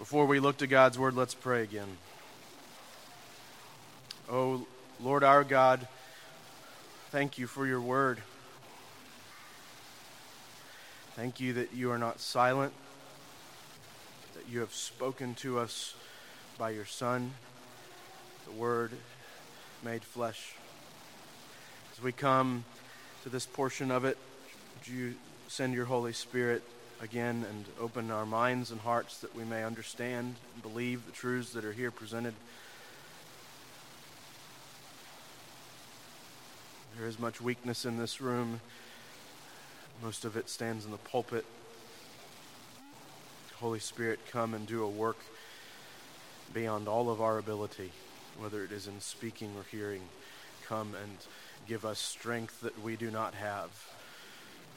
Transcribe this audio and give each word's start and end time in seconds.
Before 0.00 0.24
we 0.24 0.40
look 0.40 0.56
to 0.56 0.66
God's 0.66 0.98
word, 0.98 1.14
let's 1.14 1.34
pray 1.34 1.62
again. 1.62 1.98
Oh, 4.30 4.66
Lord 4.98 5.22
our 5.22 5.44
God, 5.44 5.86
thank 7.10 7.36
you 7.36 7.46
for 7.46 7.66
your 7.66 7.82
word. 7.82 8.22
Thank 11.16 11.38
you 11.38 11.52
that 11.52 11.74
you 11.74 11.90
are 11.90 11.98
not 11.98 12.18
silent, 12.18 12.72
that 14.36 14.48
you 14.50 14.60
have 14.60 14.72
spoken 14.72 15.34
to 15.34 15.58
us 15.58 15.94
by 16.56 16.70
your 16.70 16.86
Son, 16.86 17.32
the 18.46 18.52
Word 18.52 18.92
made 19.84 20.02
flesh. 20.02 20.54
As 21.92 22.02
we 22.02 22.10
come 22.10 22.64
to 23.22 23.28
this 23.28 23.44
portion 23.44 23.90
of 23.90 24.06
it, 24.06 24.16
would 24.78 24.88
you 24.88 25.14
send 25.48 25.74
your 25.74 25.84
Holy 25.84 26.14
Spirit 26.14 26.62
again 27.02 27.46
and 27.48 27.64
open 27.80 28.10
our 28.10 28.26
minds 28.26 28.70
and 28.70 28.80
hearts 28.80 29.18
that 29.18 29.34
we 29.34 29.44
may 29.44 29.64
understand 29.64 30.34
and 30.54 30.62
believe 30.62 31.06
the 31.06 31.12
truths 31.12 31.52
that 31.54 31.64
are 31.64 31.72
here 31.72 31.90
presented. 31.90 32.34
There 36.98 37.08
is 37.08 37.18
much 37.18 37.40
weakness 37.40 37.86
in 37.86 37.96
this 37.96 38.20
room. 38.20 38.60
Most 40.02 40.24
of 40.26 40.36
it 40.36 40.50
stands 40.50 40.84
in 40.84 40.90
the 40.90 40.98
pulpit. 40.98 41.46
Holy 43.56 43.78
Spirit, 43.78 44.20
come 44.30 44.52
and 44.52 44.66
do 44.66 44.84
a 44.84 44.88
work 44.88 45.18
beyond 46.52 46.88
all 46.88 47.10
of 47.10 47.20
our 47.20 47.38
ability, 47.38 47.92
whether 48.38 48.62
it 48.62 48.72
is 48.72 48.86
in 48.86 49.00
speaking 49.00 49.52
or 49.56 49.64
hearing. 49.70 50.02
Come 50.66 50.94
and 50.94 51.12
give 51.66 51.84
us 51.84 51.98
strength 51.98 52.60
that 52.60 52.82
we 52.82 52.96
do 52.96 53.10
not 53.10 53.34
have, 53.34 53.70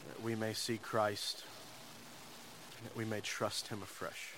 that 0.07 0.23
we 0.23 0.35
may 0.35 0.53
see 0.53 0.77
Christ 0.77 1.43
that 2.83 2.95
we 2.95 3.05
may 3.05 3.21
trust 3.21 3.67
him 3.67 3.81
afresh. 3.81 4.33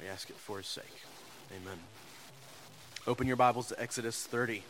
We 0.00 0.06
ask 0.08 0.28
it 0.30 0.36
for 0.36 0.58
his 0.58 0.66
sake. 0.66 1.02
Amen. 1.50 1.78
Open 3.06 3.26
your 3.26 3.36
Bibles 3.36 3.68
to 3.68 3.80
Exodus 3.80 4.24
30. 4.24 4.62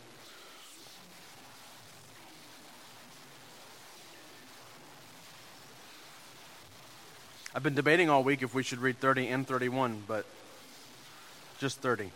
I've 7.54 7.62
been 7.62 7.74
debating 7.74 8.10
all 8.10 8.22
week 8.22 8.42
if 8.42 8.54
we 8.54 8.62
should 8.62 8.80
read 8.80 9.00
30 9.00 9.28
and 9.28 9.46
31, 9.46 10.02
but 10.06 10.26
just 11.58 11.78
30. 11.80 12.10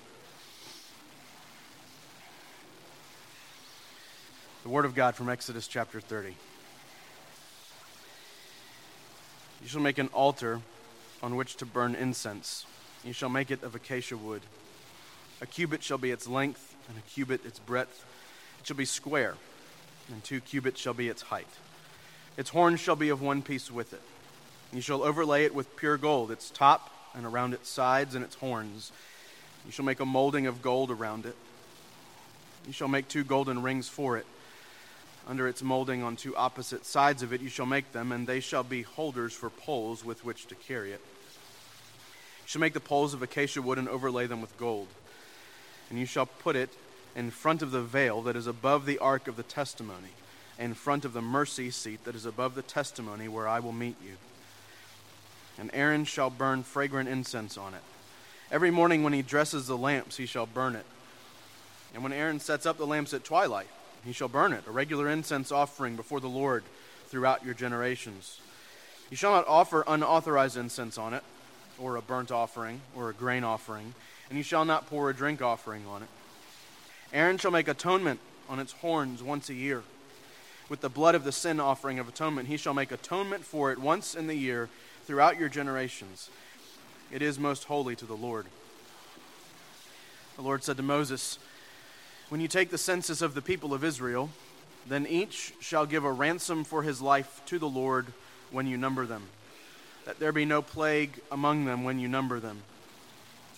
The 4.63 4.69
Word 4.69 4.85
of 4.85 4.95
God 4.95 5.15
from 5.15 5.31
Exodus 5.31 5.67
chapter 5.67 5.99
30. 5.99 6.35
You 9.63 9.69
shall 9.69 9.81
make 9.81 9.99
an 9.99 10.09
altar 10.09 10.61
on 11.23 11.37
which 11.37 11.57
to 11.57 11.67
burn 11.67 11.95
incense. 11.95 12.65
You 13.05 13.13
shall 13.13 13.29
make 13.29 13.51
it 13.51 13.63
of 13.63 13.75
acacia 13.75 14.17
wood. 14.17 14.43
A 15.41 15.47
cubit 15.47 15.83
shall 15.83 15.99
be 15.99 16.11
its 16.11 16.27
length, 16.27 16.77
and 16.89 16.99
a 16.99 17.03
cubit 17.03 17.45
its 17.45 17.59
breadth. 17.59 18.05
It 18.61 18.67
shall 18.67 18.77
be 18.77 18.85
square, 18.85 19.35
and 20.11 20.23
two 20.23 20.41
cubits 20.41 20.81
shall 20.81 20.95
be 20.95 21.09
its 21.09 21.23
height. 21.23 21.49
Its 22.37 22.51
horns 22.51 22.81
shall 22.81 22.97
be 22.97 23.09
of 23.09 23.23
one 23.23 23.43
piece 23.43 23.71
with 23.71 23.93
it. 23.93 24.03
You 24.73 24.81
shall 24.81 25.03
overlay 25.03 25.45
it 25.45 25.55
with 25.55 25.77
pure 25.77 25.97
gold, 25.97 26.31
its 26.31 26.51
top 26.51 26.91
and 27.15 27.27
around 27.27 27.55
its 27.55 27.69
sides 27.69 28.15
and 28.15 28.25
its 28.25 28.37
horns. 28.37 28.93
You 29.67 29.73
shall 29.73 29.85
make 29.85 30.01
a 30.01 30.07
molding 30.07 30.47
of 30.47 30.63
gold 30.63 30.91
around 30.91 31.27
it. 31.27 31.37
You 32.67 32.73
shall 32.73 32.89
make 32.89 33.09
two 33.09 33.25
golden 33.25 33.63
rings 33.63 33.89
for 33.89 34.17
it 34.17 34.27
under 35.27 35.47
its 35.47 35.63
molding 35.63 36.03
on 36.03 36.17
two 36.17 36.37
opposite 36.37 36.85
sides 36.85 37.23
of 37.23 37.33
it 37.33 37.41
you 37.41 37.49
shall 37.49 37.67
make 37.67 37.93
them, 37.93 38.13
and 38.13 38.27
they 38.27 38.41
shall 38.41 38.65
be 38.65 38.83
holders 38.83 39.33
for 39.33 39.51
poles 39.51 40.05
with 40.05 40.25
which 40.25 40.47
to 40.47 40.55
carry 40.55 40.93
it. 40.93 41.01
You 41.03 42.47
shall 42.47 42.61
make 42.61 42.75
the 42.75 42.81
poles 42.81 43.15
of 43.15 43.23
acacia 43.23 43.63
wood 43.63 43.79
and 43.79 43.89
overlay 43.89 44.27
them 44.27 44.41
with 44.41 44.57
gold. 44.59 44.89
And 45.89 45.99
you 45.99 46.07
shall 46.07 46.27
put 46.27 46.57
it 46.57 46.71
in 47.15 47.31
front 47.31 47.63
of 47.63 47.71
the 47.71 47.83
veil 47.83 48.23
that 48.23 48.37
is 48.37 48.47
above 48.47 48.87
the 48.87 48.99
ark 48.99 49.29
of 49.29 49.37
the 49.37 49.43
testimony, 49.43 50.11
in 50.59 50.75
front 50.75 51.05
of 51.05 51.13
the 51.13 51.23
mercy 51.23 51.71
seat 51.71 52.05
that 52.05 52.15
is 52.15 52.27
above 52.27 52.55
the 52.55 52.63
testimony 52.63 53.29
where 53.29 53.49
I 53.49 53.61
will 53.61 53.73
meet 53.73 53.97
you. 54.05 54.15
And 55.59 55.71
Aaron 55.73 56.05
shall 56.05 56.31
burn 56.31 56.63
fragrant 56.63 57.09
incense 57.09 57.59
on 57.59 57.75
it. 57.75 57.83
Every 58.51 58.71
morning 58.71 59.03
when 59.03 59.13
he 59.13 59.23
dresses 59.23 59.67
the 59.67 59.77
lamps, 59.77 60.17
he 60.17 60.27
shall 60.27 60.47
burn 60.47 60.75
it. 60.75 60.87
And 61.95 62.03
when 62.03 62.13
Aaron 62.13 62.41
sets 62.41 62.67
up 62.67 62.79
the 62.79 62.87
lamps 62.87 63.15
at 63.15 63.25
twilight, 63.25 63.69
he 64.05 64.13
shall 64.13 64.29
burn 64.29 64.53
it, 64.53 64.67
a 64.67 64.71
regular 64.71 65.09
incense 65.09 65.53
offering 65.53 65.97
before 65.97 66.21
the 66.21 66.29
Lord 66.29 66.65
throughout 67.09 67.45
your 67.45 67.55
generations. 67.55 68.41
You 69.11 69.17
shall 69.17 69.33
not 69.33 69.49
offer 69.49 69.85
unauthorized 69.87 70.57
incense 70.57 70.97
on 70.97 71.15
it, 71.15 71.23
or 71.79 71.97
a 71.97 72.03
burnt 72.03 72.31
offering, 72.31 72.81
or 72.95 73.11
a 73.11 73.15
grain 73.15 73.45
offering, 73.45 73.95
and 74.29 74.39
you 74.39 74.45
shall 74.45 74.65
not 74.65 74.87
pour 74.87 75.11
a 75.11 75.15
drink 75.15 75.43
offering 75.43 75.87
on 75.87 76.03
it. 76.03 76.09
Aaron 77.13 77.39
shall 77.39 77.51
make 77.51 77.69
atonement 77.69 78.21
on 78.49 78.61
its 78.61 78.73
horns 78.73 79.23
once 79.23 79.49
a 79.49 79.55
year. 79.55 79.83
With 80.69 80.81
the 80.81 80.89
blood 80.89 81.17
of 81.17 81.25
the 81.25 81.33
sin 81.33 81.59
offering 81.59 81.99
of 81.99 82.09
atonement, 82.09 82.47
he 82.47 82.57
shall 82.57 82.75
make 82.75 82.93
atonement 82.93 83.45
for 83.45 83.73
it 83.73 83.79
once 83.79 84.15
in 84.15 84.29
the 84.29 84.37
year 84.37 84.69
throughout 85.05 85.39
your 85.39 85.49
generations. 85.49 86.31
It 87.11 87.23
is 87.23 87.39
most 87.39 87.65
holy 87.65 87.97
to 87.97 88.07
the 88.07 88.17
Lord. 88.17 88.47
The 90.37 90.43
Lord 90.43 90.63
said 90.63 90.77
to 90.77 90.83
Moses, 90.85 91.41
when 92.31 92.41
you 92.41 92.49
take 92.49 92.71
the 92.71 92.79
census 92.79 93.23
of 93.23 93.35
the 93.35 93.43
people 93.43 93.75
of 93.75 93.85
Israel, 93.85 94.31
then 94.89 95.07
each 95.07 95.53
shall 95.61 95.85
give 95.85 96.05
a 96.05 96.13
ransom 96.13 96.65
for 96.65 96.83
his 96.83 97.03
life 97.03 97.43
to 97.47 97.59
the 97.59 97.69
Lord 97.69 98.07
when 98.53 98.67
you 98.67 98.77
number 98.77 99.05
them, 99.05 99.25
that 100.07 100.21
there 100.21 100.33
be 100.33 100.45
no 100.45 100.63
plague 100.63 101.21
among 101.31 101.65
them 101.65 101.85
when 101.85 101.99
you 101.99 102.09
number 102.09 102.41
them. 102.41 102.63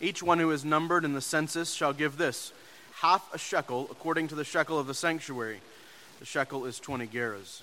Each 0.01 0.23
one 0.23 0.39
who 0.39 0.51
is 0.51 0.65
numbered 0.65 1.05
in 1.05 1.13
the 1.13 1.21
census 1.21 1.75
shall 1.75 1.93
give 1.93 2.17
this 2.17 2.53
half 3.01 3.33
a 3.35 3.39
shekel 3.39 3.89
according 3.91 4.29
to 4.29 4.35
the 4.35 4.45
shekel 4.45 4.79
of 4.79 4.87
the 4.87 4.95
sanctuary. 4.95 5.61
The 6.19 6.25
shekel 6.27 6.65
is 6.65 6.81
20 6.81 7.07
gerahs. 7.09 7.61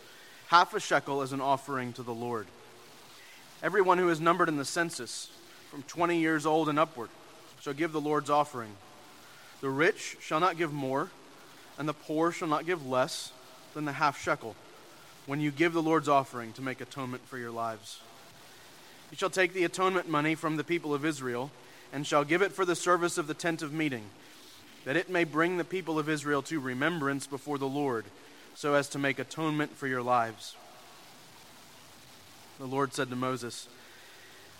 Half 0.48 0.74
a 0.74 0.80
shekel 0.80 1.22
is 1.24 1.34
an 1.34 1.42
offering 1.42 1.92
to 1.94 2.03
the 2.03 2.14
Lord. 2.14 2.46
Everyone 3.64 3.98
who 3.98 4.09
is 4.09 4.22
numbered 4.22 4.48
in 4.48 4.58
the 4.58 4.66
census, 4.66 5.30
from 5.72 5.84
20 5.84 6.19
years 6.19 6.46
old 6.46 6.69
and 6.69 6.80
upward, 6.80 7.09
shall 7.62 7.74
give 7.74 7.92
the 7.92 8.02
Lord's 8.02 8.30
offering. 8.30 8.72
The 9.62 9.70
rich 9.70 10.18
shall 10.22 10.40
not 10.40 10.58
give 10.58 10.72
more, 10.72 11.09
and 11.78 11.88
the 11.88 11.94
poor 11.94 12.31
shall 12.31 12.47
not 12.47 12.66
give 12.66 12.86
less 12.86 13.31
than 13.74 13.86
the 13.86 13.94
half 13.94 14.22
shekel 14.22 14.56
when 15.25 15.40
you 15.40 15.52
give 15.52 15.74
the 15.74 15.81
Lord's 15.81 16.09
offering 16.09 16.53
to 16.53 16.62
make 16.62 16.81
atonement 16.81 17.28
for 17.28 17.38
your 17.38 17.52
lives. 17.52 18.00
You 19.12 19.18
shall 19.18 19.30
take 19.30 19.53
the 19.53 19.66
atonement 19.66 20.08
money 20.08 20.36
from 20.36 20.56
the 20.56 20.64
people 20.64 20.94
of 20.94 21.06
Israel 21.06 21.52
and 21.92 22.08
shall 22.08 22.24
give 22.24 22.42
it 22.42 22.52
for 22.52 22.66
the 22.66 22.75
service 22.75 23.18
of 23.18 23.28
the 23.28 23.34
tent 23.34 23.62
of 23.62 23.74
meeting, 23.74 24.06
that 24.86 24.96
it 24.96 25.09
may 25.09 25.24
bring 25.24 25.58
the 25.58 25.64
people 25.64 26.00
of 26.00 26.08
Israel 26.08 26.42
to 26.44 26.59
remembrance 26.59 27.28
before 27.28 27.58
the 27.58 27.68
Lord, 27.68 28.06
so 28.56 28.75
as 28.75 28.88
to 28.90 29.00
make 29.00 29.19
atonement 29.19 29.75
for 29.75 29.88
your 29.88 30.02
lives. 30.02 30.56
The 32.59 32.66
Lord 32.66 32.94
said 32.94 33.09
to 33.09 33.16
Moses, 33.16 33.68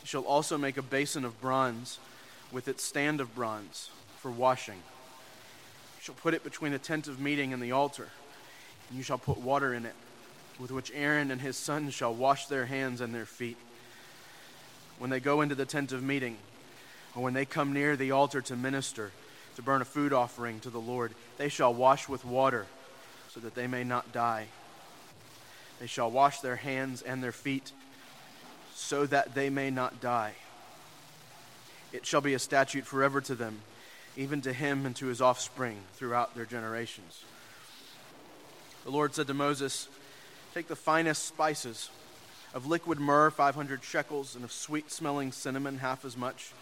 You 0.01 0.07
shall 0.07 0.23
also 0.23 0.57
make 0.57 0.77
a 0.77 0.81
basin 0.81 1.23
of 1.23 1.39
bronze 1.39 1.99
with 2.51 2.67
its 2.67 2.83
stand 2.83 3.21
of 3.21 3.35
bronze 3.35 3.91
for 4.19 4.30
washing. 4.30 4.75
You 4.75 6.02
shall 6.02 6.16
put 6.16 6.34
it 6.34 6.44
between 6.44 6.72
the 6.72 6.80
tent 6.80 7.07
of 7.07 7.19
meeting 7.19 7.53
and 7.53 7.63
the 7.63 7.72
altar, 7.72 8.07
and 8.90 8.97
you 8.97 9.03
shall 9.03 9.18
put 9.18 9.38
water 9.38 9.74
in 9.74 9.85
it, 9.85 9.96
with 10.59 10.72
which 10.72 10.91
Aaron 10.94 11.31
and 11.31 11.40
his 11.40 11.56
sons 11.56 11.94
shall 11.94 12.13
wash 12.13 12.47
their 12.47 12.66
hands 12.66 13.02
and 13.02 13.16
their 13.16 13.25
feet. 13.25 13.57
When 14.97 15.09
they 15.09 15.22
go 15.22 15.41
into 15.41 15.56
the 15.56 15.66
tent 15.66 15.94
of 15.94 16.03
meeting, 16.03 16.38
or 17.16 17.24
when 17.24 17.34
they 17.34 17.46
come 17.46 17.74
near 17.74 17.96
the 17.96 18.12
altar 18.12 18.41
to 18.41 18.56
minister, 18.56 19.12
to 19.56 19.62
burn 19.62 19.81
a 19.81 19.85
food 19.85 20.12
offering 20.12 20.59
to 20.62 20.69
the 20.69 20.80
Lord, 20.80 21.13
they 21.38 21.50
shall 21.50 21.74
wash 21.74 22.09
with 22.09 22.25
water, 22.25 22.66
so 23.34 23.40
that 23.40 23.56
they 23.56 23.68
may 23.68 23.86
not 23.86 24.12
die. 24.12 24.47
They 25.80 25.88
shall 25.88 26.12
wash 26.12 26.41
their 26.41 26.57
hands 26.57 27.01
and 27.01 27.24
their 27.24 27.31
feet, 27.31 27.72
so 28.75 29.06
that 29.06 29.34
they 29.34 29.50
may 29.50 29.69
not 29.69 30.01
die. 30.01 30.34
It 31.94 32.06
shall 32.06 32.22
be 32.22 32.33
a 32.33 32.39
statute 32.39 32.86
forever 32.86 33.22
to 33.22 33.36
them 33.36 33.60
even 34.17 34.41
to 34.41 34.53
him 34.53 34.85
and 34.85 34.95
to 34.97 35.07
his 35.07 35.21
offspring 35.21 35.77
throughout 35.94 36.35
their 36.35 36.45
generations. 36.45 37.23
The 38.85 38.91
Lord 38.91 39.13
said 39.13 39.27
to 39.27 39.33
Moses, 39.33 39.88
Take 40.53 40.67
the 40.67 40.75
finest 40.75 41.25
spices 41.25 41.89
of 42.53 42.65
liquid 42.65 43.00
myrrh, 43.00 43.29
500 43.29 43.83
shekels, 43.83 44.35
and 44.35 44.44
of 44.44 44.51
sweet 44.51 44.91
smelling 44.91 45.31
cinnamon, 45.31 45.77
half 45.77 46.06
as 46.06 46.17
much. 46.17 46.53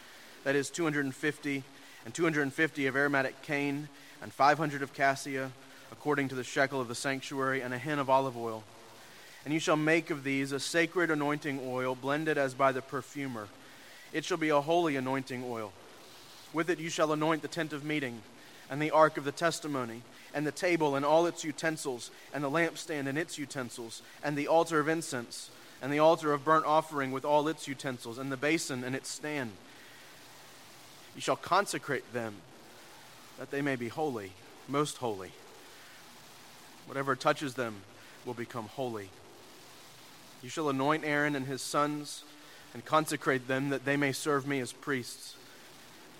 That 0.43 0.55
is 0.55 0.69
250, 0.69 1.63
and 2.05 2.13
250 2.13 2.87
of 2.87 2.95
aromatic 2.95 3.41
cane, 3.41 3.87
and 4.21 4.33
500 4.33 4.81
of 4.81 4.93
cassia, 4.93 5.51
according 5.91 6.29
to 6.29 6.35
the 6.35 6.43
shekel 6.43 6.81
of 6.81 6.87
the 6.87 6.95
sanctuary, 6.95 7.61
and 7.61 7.73
a 7.73 7.77
hin 7.77 7.99
of 7.99 8.09
olive 8.09 8.37
oil. 8.37 8.63
And 9.45 9.53
you 9.53 9.59
shall 9.59 9.77
make 9.77 10.09
of 10.09 10.23
these 10.23 10.51
a 10.51 10.59
sacred 10.59 11.09
anointing 11.09 11.61
oil, 11.65 11.95
blended 11.95 12.37
as 12.37 12.53
by 12.53 12.73
the 12.73 12.81
perfumer. 12.81 13.47
It 14.11 14.25
shall 14.25 14.37
be 14.37 14.49
a 14.49 14.59
holy 14.59 14.97
anointing 14.97 15.45
oil. 15.47 15.71
With 16.53 16.69
it 16.69 16.79
you 16.79 16.89
shall 16.89 17.11
anoint 17.11 17.41
the 17.41 17.47
tent 17.47 17.73
of 17.73 17.83
meeting, 17.83 18.21
and 18.69 18.81
the 18.81 18.91
ark 18.91 19.17
of 19.17 19.23
the 19.23 19.31
testimony, 19.31 20.01
and 20.33 20.45
the 20.45 20.51
table 20.51 20.95
and 20.95 21.05
all 21.05 21.25
its 21.25 21.43
utensils, 21.43 22.11
and 22.33 22.43
the 22.43 22.49
lampstand 22.49 23.07
and 23.07 23.17
its 23.17 23.37
utensils, 23.37 24.01
and 24.23 24.35
the 24.37 24.47
altar 24.47 24.79
of 24.79 24.87
incense, 24.87 25.49
and 25.81 25.91
the 25.91 25.99
altar 25.99 26.33
of 26.33 26.43
burnt 26.43 26.65
offering 26.65 27.11
with 27.11 27.25
all 27.25 27.47
its 27.47 27.67
utensils, 27.67 28.17
and 28.17 28.31
the 28.31 28.37
basin 28.37 28.83
and 28.83 28.95
its 28.95 29.09
stand. 29.09 29.51
You 31.15 31.21
shall 31.21 31.35
consecrate 31.35 32.13
them, 32.13 32.35
that 33.39 33.51
they 33.51 33.61
may 33.61 33.75
be 33.75 33.87
holy, 33.87 34.31
most 34.67 34.97
holy. 34.97 35.31
Whatever 36.85 37.15
touches 37.15 37.55
them 37.55 37.75
will 38.25 38.33
become 38.33 38.65
holy. 38.65 39.09
You 40.41 40.49
shall 40.49 40.69
anoint 40.69 41.03
Aaron 41.03 41.35
and 41.35 41.47
his 41.47 41.61
sons 41.61 42.23
and 42.73 42.85
consecrate 42.85 43.47
them, 43.47 43.69
that 43.69 43.85
they 43.85 43.97
may 43.97 44.11
serve 44.11 44.45
me 44.47 44.59
as 44.59 44.71
priests. 44.71 45.35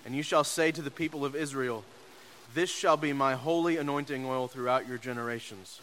And 0.08 0.16
you 0.16 0.22
shall 0.22 0.42
say 0.42 0.72
to 0.72 0.80
the 0.80 0.90
people 0.90 1.26
of 1.26 1.36
Israel, 1.36 1.84
This 2.54 2.70
shall 2.70 2.96
be 2.96 3.12
my 3.12 3.34
holy 3.34 3.76
anointing 3.76 4.24
oil 4.24 4.48
throughout 4.48 4.88
your 4.88 4.96
generations. 4.96 5.82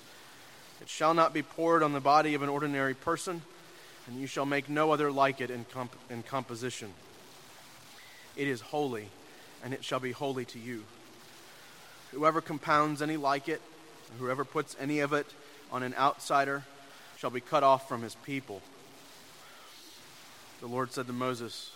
It 0.81 0.89
shall 0.89 1.13
not 1.13 1.31
be 1.31 1.43
poured 1.43 1.83
on 1.83 1.93
the 1.93 1.99
body 1.99 2.33
of 2.33 2.41
an 2.41 2.49
ordinary 2.49 2.95
person, 2.95 3.43
and 4.07 4.19
you 4.19 4.25
shall 4.25 4.47
make 4.47 4.67
no 4.67 4.91
other 4.91 5.11
like 5.11 5.41
it 5.41 5.51
in, 5.51 5.63
comp- 5.65 5.95
in 6.09 6.23
composition. 6.23 6.91
It 8.35 8.47
is 8.47 8.61
holy, 8.61 9.09
and 9.63 9.75
it 9.75 9.83
shall 9.83 9.99
be 9.99 10.11
holy 10.11 10.45
to 10.45 10.57
you. 10.57 10.85
Whoever 12.11 12.41
compounds 12.41 13.03
any 13.03 13.17
like 13.17 13.47
it, 13.47 13.61
whoever 14.17 14.43
puts 14.43 14.75
any 14.79 15.01
of 15.01 15.13
it 15.13 15.27
on 15.71 15.83
an 15.83 15.93
outsider, 15.93 16.63
shall 17.17 17.29
be 17.29 17.41
cut 17.41 17.61
off 17.61 17.87
from 17.87 18.01
his 18.01 18.15
people. 18.15 18.63
The 20.61 20.67
Lord 20.67 20.91
said 20.91 21.05
to 21.05 21.13
Moses, 21.13 21.69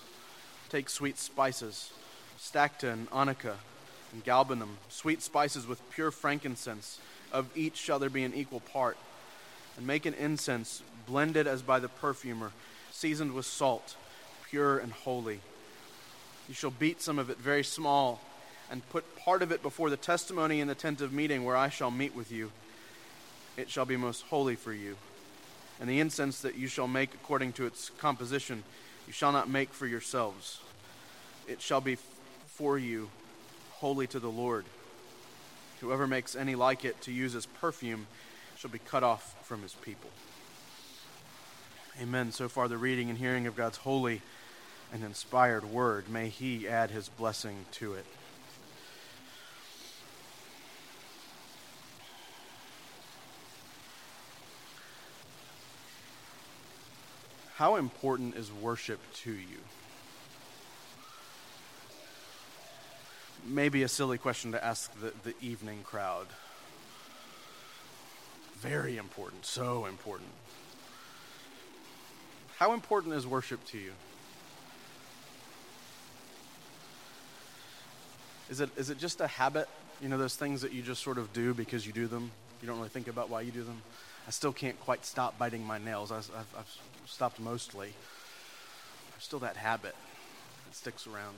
Take 0.70 0.90
sweet 0.90 1.20
spices, 1.20 1.92
stacte 2.40 2.84
and 2.84 3.10
onycha, 3.12 3.56
and 4.14 4.24
galbanum, 4.24 4.78
sweet 4.88 5.22
spices 5.22 5.68
with 5.68 5.88
pure 5.92 6.12
frankincense. 6.12 7.00
Of 7.32 7.56
each 7.56 7.78
shall 7.78 8.00
there 8.00 8.10
be 8.10 8.24
an 8.24 8.34
equal 8.34 8.62
part. 8.62 8.98
And 9.78 9.86
make 9.86 10.06
an 10.06 10.16
incense, 10.16 10.82
blended 11.06 11.46
as 11.46 11.62
by 11.62 11.80
the 11.80 11.90
perfumer, 11.90 12.52
seasoned 12.92 13.34
with 13.34 13.46
salt, 13.46 13.96
pure 14.50 14.80
and 14.80 14.92
holy. 14.92 15.42
You 16.48 16.56
shall 16.56 16.72
beat 16.72 17.02
some 17.02 17.20
of 17.20 17.30
it 17.30 17.38
very 17.38 17.64
small, 17.64 18.20
and 18.72 18.88
put 18.90 19.16
part 19.16 19.42
of 19.42 19.52
it 19.52 19.62
before 19.62 19.90
the 19.90 19.98
testimony 19.98 20.60
in 20.60 20.68
the 20.68 20.76
tent 20.76 21.02
of 21.02 21.14
meeting, 21.14 21.44
where 21.44 21.56
I 21.56 21.70
shall 21.70 21.92
meet 21.92 22.16
with 22.16 22.32
you. 22.32 22.52
It 23.58 23.70
shall 23.70 23.86
be 23.86 23.98
most 23.98 24.24
holy 24.24 24.56
for 24.56 24.74
you. 24.74 24.96
And 25.80 25.90
the 25.90 26.00
incense 26.00 26.42
that 26.42 26.58
you 26.58 26.68
shall 26.68 26.88
make 26.88 27.14
according 27.14 27.54
to 27.54 27.66
its 27.66 27.90
composition, 28.00 28.64
you 29.06 29.14
shall 29.14 29.32
not 29.32 29.50
make 29.50 29.72
for 29.72 29.88
yourselves. 29.88 30.60
It 31.48 31.62
shall 31.62 31.82
be 31.82 31.96
for 32.60 32.78
you 32.78 33.10
holy 33.76 34.06
to 34.06 34.20
the 34.20 34.30
Lord. 34.30 34.66
Whoever 35.80 36.06
makes 36.06 36.36
any 36.36 36.56
like 36.56 36.84
it 36.84 37.00
to 37.04 37.12
use 37.14 37.34
as 37.34 37.46
perfume 37.46 38.06
shall 38.58 38.70
be 38.70 38.80
cut 38.80 39.02
off 39.02 39.34
from 39.44 39.62
his 39.62 39.74
people. 39.76 40.10
Amen. 42.02 42.34
So 42.34 42.50
far, 42.50 42.68
the 42.68 42.78
reading 42.78 43.10
and 43.10 43.18
hearing 43.18 43.48
of 43.48 43.56
God's 43.56 43.78
holy 43.78 44.22
and 44.92 45.06
inspired 45.06 45.72
word. 45.72 46.10
May 46.10 46.28
He 46.28 46.68
add 46.68 46.92
His 46.92 47.08
blessing 47.08 47.64
to 47.74 47.94
it. 47.94 48.06
How 57.56 57.78
important 57.78 58.36
is 58.36 58.52
worship 58.52 59.00
to 59.24 59.32
you? 59.32 59.60
Maybe 63.46 63.84
a 63.84 63.88
silly 63.88 64.18
question 64.18 64.52
to 64.52 64.64
ask 64.64 64.92
the, 65.02 65.14
the 65.24 65.36
evening 65.42 65.80
crowd. 65.84 66.28
Very 68.60 68.98
important, 68.98 69.46
so 69.46 69.86
important. 69.86 70.30
How 72.58 72.74
important 72.74 73.14
is 73.14 73.26
worship 73.26 73.64
to 73.68 73.78
you? 73.78 73.92
Is 78.50 78.60
it, 78.60 78.70
is 78.76 78.90
it 78.90 78.98
just 78.98 79.22
a 79.22 79.28
habit? 79.28 79.70
You 80.02 80.10
know, 80.10 80.18
those 80.18 80.36
things 80.36 80.62
that 80.62 80.74
you 80.74 80.82
just 80.82 81.04
sort 81.04 81.18
of 81.18 81.32
do 81.34 81.54
because 81.54 81.86
you 81.86 81.94
do 81.94 82.08
them? 82.08 82.32
You 82.62 82.68
don't 82.68 82.78
really 82.78 82.90
think 82.90 83.08
about 83.08 83.30
why 83.30 83.42
you 83.42 83.52
do 83.52 83.64
them? 83.64 83.82
I 84.28 84.32
still 84.32 84.52
can't 84.52 84.80
quite 84.82 85.06
stop 85.06 85.38
biting 85.38 85.64
my 85.64 85.78
nails. 85.78 86.12
I've, 86.12 86.30
I've, 86.36 86.80
stopped 87.06 87.40
mostly. 87.40 87.94
There's 89.12 89.24
still 89.24 89.40
that 89.40 89.58
habit 89.58 89.96
that 90.66 90.76
sticks 90.76 91.08
around. 91.08 91.36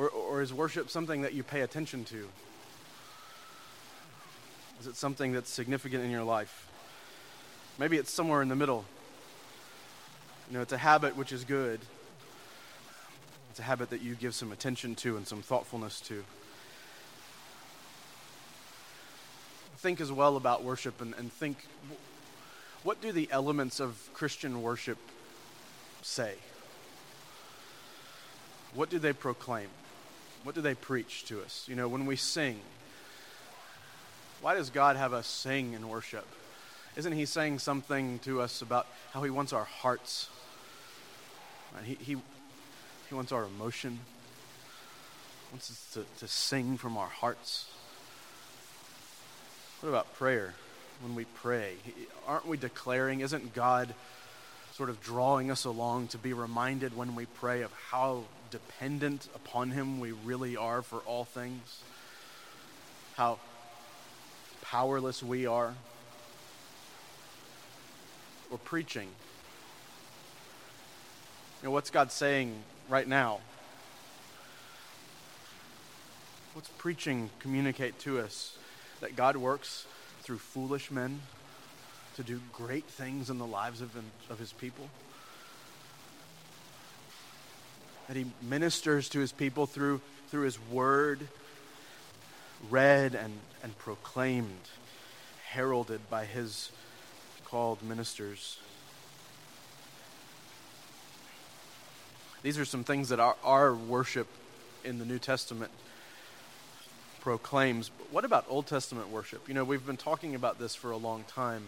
Or, 0.00 0.08
or 0.08 0.40
is 0.40 0.50
worship 0.50 0.88
something 0.88 1.20
that 1.20 1.34
you 1.34 1.42
pay 1.42 1.60
attention 1.60 2.04
to? 2.04 2.26
Is 4.80 4.86
it 4.86 4.96
something 4.96 5.32
that's 5.32 5.50
significant 5.50 6.02
in 6.02 6.10
your 6.10 6.22
life? 6.22 6.68
Maybe 7.78 7.98
it's 7.98 8.10
somewhere 8.10 8.40
in 8.40 8.48
the 8.48 8.56
middle. 8.56 8.86
You 10.48 10.56
know, 10.56 10.62
it's 10.62 10.72
a 10.72 10.78
habit 10.78 11.18
which 11.18 11.32
is 11.32 11.44
good. 11.44 11.80
It's 13.50 13.60
a 13.60 13.62
habit 13.62 13.90
that 13.90 14.00
you 14.00 14.14
give 14.14 14.34
some 14.34 14.52
attention 14.52 14.94
to 14.96 15.18
and 15.18 15.28
some 15.28 15.42
thoughtfulness 15.42 16.00
to. 16.02 16.24
Think 19.76 20.00
as 20.00 20.10
well 20.10 20.38
about 20.38 20.64
worship 20.64 21.02
and, 21.02 21.12
and 21.18 21.30
think 21.30 21.66
what 22.84 23.02
do 23.02 23.12
the 23.12 23.28
elements 23.30 23.80
of 23.80 24.08
Christian 24.14 24.62
worship 24.62 24.96
say? 26.00 26.36
What 28.74 28.88
do 28.88 28.98
they 28.98 29.12
proclaim? 29.12 29.68
What 30.42 30.54
do 30.54 30.60
they 30.60 30.74
preach 30.74 31.24
to 31.26 31.40
us? 31.42 31.66
You 31.68 31.76
know, 31.76 31.88
when 31.88 32.06
we 32.06 32.16
sing, 32.16 32.60
why 34.40 34.54
does 34.54 34.70
God 34.70 34.96
have 34.96 35.12
us 35.12 35.26
sing 35.26 35.74
and 35.74 35.88
worship? 35.90 36.26
Isn't 36.96 37.12
He 37.12 37.26
saying 37.26 37.58
something 37.58 38.18
to 38.20 38.40
us 38.40 38.62
about 38.62 38.86
how 39.12 39.22
He 39.22 39.30
wants 39.30 39.52
our 39.52 39.64
hearts? 39.64 40.28
He, 41.84 41.94
he, 41.94 42.16
he 43.08 43.14
wants 43.14 43.32
our 43.32 43.44
emotion. 43.44 44.00
He 45.48 45.54
wants 45.54 45.70
us 45.70 45.90
to, 45.94 46.20
to 46.20 46.28
sing 46.30 46.78
from 46.78 46.96
our 46.96 47.08
hearts. 47.08 47.68
What 49.80 49.90
about 49.90 50.14
prayer? 50.14 50.54
when 51.02 51.14
we 51.14 51.24
pray? 51.24 51.74
Aren't 52.26 52.46
we 52.46 52.56
declaring, 52.56 53.20
isn't 53.20 53.54
God 53.54 53.94
sort 54.80 54.88
of 54.88 55.02
drawing 55.02 55.50
us 55.50 55.66
along 55.66 56.06
to 56.06 56.16
be 56.16 56.32
reminded 56.32 56.96
when 56.96 57.14
we 57.14 57.26
pray 57.26 57.60
of 57.60 57.70
how 57.90 58.22
dependent 58.50 59.28
upon 59.34 59.70
Him 59.70 60.00
we 60.00 60.12
really 60.12 60.56
are 60.56 60.80
for 60.80 61.00
all 61.00 61.24
things? 61.24 61.82
How 63.14 63.38
powerless 64.62 65.22
we 65.22 65.44
are? 65.44 65.74
We're 68.50 68.56
preaching. 68.56 69.08
You 71.60 71.68
know, 71.68 71.72
what's 71.72 71.90
God 71.90 72.10
saying 72.10 72.54
right 72.88 73.06
now? 73.06 73.40
What's 76.54 76.70
preaching 76.78 77.28
communicate 77.40 77.98
to 77.98 78.18
us? 78.18 78.56
That 79.02 79.14
God 79.14 79.36
works 79.36 79.84
through 80.22 80.38
foolish 80.38 80.90
men 80.90 81.20
to 82.16 82.22
do 82.22 82.40
great 82.52 82.84
things 82.84 83.30
in 83.30 83.38
the 83.38 83.46
lives 83.46 83.80
of, 83.80 83.90
of 84.28 84.38
his 84.38 84.52
people. 84.52 84.88
That 88.08 88.16
he 88.16 88.26
ministers 88.42 89.08
to 89.10 89.20
his 89.20 89.32
people 89.32 89.66
through, 89.66 90.00
through 90.28 90.42
his 90.42 90.58
word, 90.70 91.20
read 92.68 93.14
and, 93.14 93.32
and 93.62 93.76
proclaimed, 93.78 94.68
heralded 95.50 96.10
by 96.10 96.24
his 96.24 96.72
called 97.44 97.82
ministers. 97.82 98.58
These 102.42 102.58
are 102.58 102.64
some 102.64 102.84
things 102.84 103.10
that 103.10 103.20
our, 103.20 103.36
our 103.44 103.74
worship 103.74 104.26
in 104.84 104.98
the 104.98 105.04
New 105.04 105.18
Testament 105.18 105.70
proclaims. 107.20 107.90
But 107.90 108.12
what 108.12 108.24
about 108.24 108.46
Old 108.48 108.66
Testament 108.66 109.10
worship? 109.10 109.46
You 109.46 109.54
know, 109.54 109.64
we've 109.64 109.84
been 109.84 109.96
talking 109.96 110.34
about 110.34 110.58
this 110.58 110.74
for 110.74 110.90
a 110.90 110.96
long 110.96 111.24
time 111.24 111.64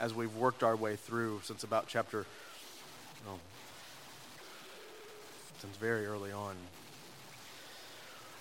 as 0.00 0.14
we've 0.14 0.34
worked 0.34 0.62
our 0.62 0.74
way 0.74 0.96
through 0.96 1.40
since 1.44 1.62
about 1.62 1.86
chapter, 1.86 2.24
well, 3.26 3.38
since 5.60 5.76
very 5.76 6.06
early 6.06 6.32
on. 6.32 6.56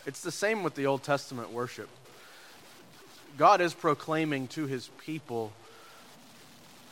It's 0.05 0.21
the 0.21 0.31
same 0.31 0.63
with 0.63 0.75
the 0.75 0.87
Old 0.87 1.03
Testament 1.03 1.51
worship. 1.51 1.89
God 3.37 3.59
is 3.61 3.73
proclaiming 3.73 4.47
to 4.49 4.65
his 4.65 4.89
people 5.05 5.51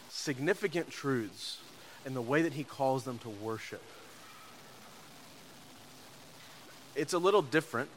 significant 0.10 0.92
truths 0.92 1.60
in 2.06 2.14
the 2.14 2.22
way 2.22 2.42
that 2.42 2.54
he 2.54 2.64
calls 2.64 3.06
them 3.06 3.18
to 3.20 3.30
worship. 3.30 3.82
It's 6.96 7.14
a 7.14 7.18
little 7.18 7.42
different, 7.42 7.90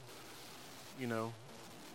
you 1.00 1.06
know, 1.06 1.32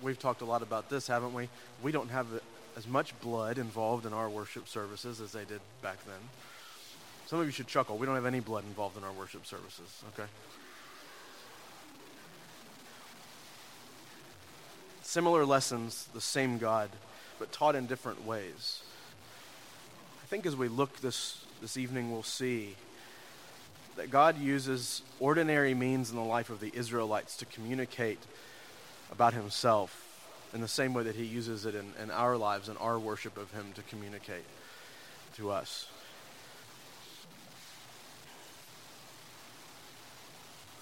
we've 0.01 0.19
talked 0.19 0.41
a 0.41 0.45
lot 0.45 0.61
about 0.61 0.89
this, 0.89 1.07
haven't 1.07 1.33
we? 1.33 1.49
We 1.81 1.91
don't 1.91 2.09
have 2.09 2.27
as 2.75 2.87
much 2.87 3.17
blood 3.21 3.57
involved 3.57 4.05
in 4.05 4.13
our 4.13 4.29
worship 4.29 4.67
services 4.67 5.21
as 5.21 5.31
they 5.31 5.45
did 5.45 5.61
back 5.81 5.97
then. 6.05 6.19
Some 7.27 7.39
of 7.39 7.45
you 7.45 7.51
should 7.51 7.67
chuckle. 7.67 7.97
We 7.97 8.05
don't 8.05 8.15
have 8.15 8.25
any 8.25 8.39
blood 8.39 8.65
involved 8.65 8.97
in 8.97 9.03
our 9.03 9.11
worship 9.11 9.45
services, 9.45 10.03
okay? 10.13 10.29
Similar 15.01 15.45
lessons, 15.45 16.07
the 16.13 16.21
same 16.21 16.57
God, 16.57 16.89
but 17.39 17.51
taught 17.51 17.75
in 17.75 17.85
different 17.85 18.25
ways. 18.25 18.83
I 20.21 20.25
think 20.27 20.45
as 20.45 20.55
we 20.55 20.67
look 20.67 21.01
this, 21.01 21.43
this 21.61 21.77
evening, 21.77 22.11
we'll 22.11 22.23
see 22.23 22.75
that 23.95 24.11
God 24.11 24.37
uses 24.39 25.01
ordinary 25.19 25.73
means 25.73 26.09
in 26.09 26.17
the 26.17 26.23
life 26.23 26.49
of 26.49 26.59
the 26.59 26.71
Israelites 26.75 27.37
to 27.37 27.45
communicate 27.45 28.19
about 29.11 29.33
himself 29.33 30.04
in 30.55 30.61
the 30.61 30.67
same 30.69 30.93
way 30.93 31.03
that 31.03 31.17
he 31.17 31.25
uses 31.25 31.65
it 31.65 31.75
in, 31.75 31.91
in 32.01 32.09
our 32.09 32.37
lives 32.37 32.69
and 32.69 32.77
our 32.77 32.97
worship 32.97 33.37
of 33.37 33.51
him 33.51 33.65
to 33.75 33.81
communicate 33.83 34.45
to 35.35 35.51
us. 35.51 35.89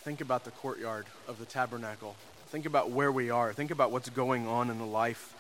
Think 0.01 0.21
about 0.21 0.45
the 0.45 0.51
courtyard 0.51 1.07
of 1.27 1.39
the 1.39 1.45
tabernacle. 1.45 2.15
Think 2.49 2.67
about 2.67 2.91
where 2.91 3.11
we 3.11 3.31
are. 3.31 3.51
Think 3.51 3.71
about 3.71 3.89
what's 3.89 4.09
going 4.09 4.47
on 4.47 4.69
in 4.69 4.77
the 4.77 4.85
life 4.85 5.33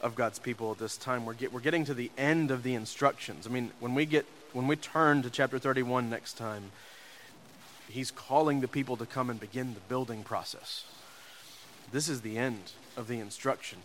of 0.00 0.16
God's 0.16 0.40
people 0.40 0.72
at 0.72 0.78
this 0.78 0.96
time. 0.96 1.24
We're, 1.24 1.34
get, 1.34 1.52
we're 1.52 1.60
getting 1.60 1.84
to 1.84 1.94
the 1.94 2.10
end 2.18 2.50
of 2.50 2.64
the 2.64 2.74
instructions. 2.74 3.46
I 3.46 3.50
mean, 3.50 3.70
when 3.78 3.94
we 3.94 4.04
get 4.04 4.26
when 4.52 4.66
we 4.66 4.74
turn 4.74 5.22
to 5.22 5.30
chapter 5.30 5.60
31 5.60 6.10
next 6.10 6.32
time, 6.32 6.72
he's 7.88 8.10
calling 8.10 8.62
the 8.62 8.68
people 8.68 8.96
to 8.96 9.06
come 9.06 9.30
and 9.30 9.38
begin 9.38 9.74
the 9.74 9.80
building 9.80 10.24
process. 10.24 10.84
This 11.92 12.08
is 12.08 12.22
the 12.22 12.36
end 12.36 12.72
of 12.96 13.08
the 13.08 13.18
instruction. 13.18 13.78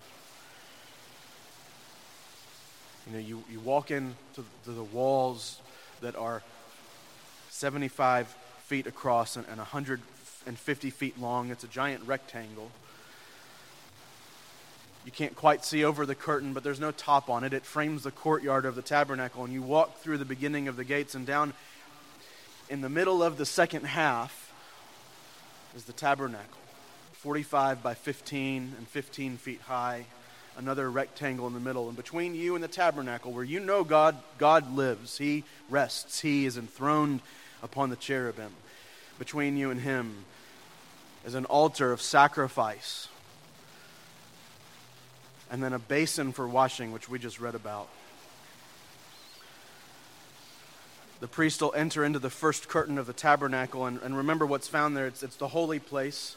You 3.07 3.13
know, 3.13 3.19
you, 3.19 3.43
you 3.51 3.59
walk 3.59 3.91
into 3.91 4.15
to 4.35 4.71
the 4.71 4.83
walls 4.83 5.61
that 6.01 6.15
are 6.15 6.41
75 7.49 8.27
feet 8.65 8.87
across 8.87 9.35
and, 9.35 9.45
and 9.47 9.57
150 9.57 10.89
feet 10.89 11.19
long. 11.19 11.51
It's 11.51 11.63
a 11.63 11.67
giant 11.67 12.03
rectangle. 12.05 12.71
You 15.05 15.11
can't 15.11 15.35
quite 15.35 15.63
see 15.63 15.83
over 15.83 16.07
the 16.07 16.15
curtain, 16.15 16.53
but 16.53 16.63
there's 16.63 16.79
no 16.79 16.91
top 16.91 17.29
on 17.29 17.43
it. 17.43 17.53
It 17.53 17.63
frames 17.63 18.01
the 18.01 18.11
courtyard 18.11 18.65
of 18.65 18.73
the 18.73 18.81
tabernacle, 18.81 19.43
and 19.43 19.53
you 19.53 19.61
walk 19.61 19.99
through 19.99 20.17
the 20.17 20.25
beginning 20.25 20.67
of 20.67 20.77
the 20.77 20.83
gates, 20.83 21.13
and 21.13 21.27
down 21.27 21.53
in 22.69 22.81
the 22.81 22.89
middle 22.89 23.21
of 23.21 23.37
the 23.37 23.45
second 23.45 23.85
half 23.85 24.51
is 25.75 25.83
the 25.83 25.93
tabernacle 25.93 26.64
45 27.25 27.81
by 27.81 27.95
15 27.95 28.75
and 28.77 28.87
15 28.87 29.37
feet 29.37 29.59
high, 29.61 30.05
another 30.57 30.91
rectangle 30.91 31.47
in 31.47 31.55
the 31.55 31.59
middle. 31.59 31.87
And 31.87 31.97
between 31.97 32.35
you 32.35 32.53
and 32.53 32.63
the 32.63 32.67
tabernacle, 32.67 33.31
where 33.31 33.43
you 33.43 33.59
know 33.59 33.83
God, 33.83 34.15
God 34.37 34.75
lives, 34.75 35.17
He 35.17 35.43
rests, 35.67 36.19
He 36.19 36.45
is 36.45 36.55
enthroned 36.55 37.21
upon 37.63 37.89
the 37.89 37.95
cherubim. 37.95 38.51
Between 39.17 39.57
you 39.57 39.71
and 39.71 39.81
Him 39.81 40.23
is 41.25 41.33
an 41.33 41.45
altar 41.45 41.91
of 41.91 41.99
sacrifice 41.99 43.07
and 45.49 45.63
then 45.63 45.73
a 45.73 45.79
basin 45.79 46.31
for 46.31 46.47
washing, 46.47 46.91
which 46.91 47.09
we 47.09 47.17
just 47.17 47.39
read 47.39 47.55
about. 47.55 47.89
The 51.21 51.27
priest 51.27 51.59
will 51.59 51.73
enter 51.73 52.05
into 52.05 52.19
the 52.19 52.29
first 52.29 52.67
curtain 52.67 52.99
of 52.99 53.07
the 53.07 53.13
tabernacle, 53.13 53.87
and, 53.87 53.99
and 54.03 54.15
remember 54.15 54.45
what's 54.45 54.67
found 54.67 54.95
there. 54.95 55.07
It's, 55.07 55.23
it's 55.23 55.37
the 55.37 55.47
holy 55.47 55.79
place. 55.79 56.35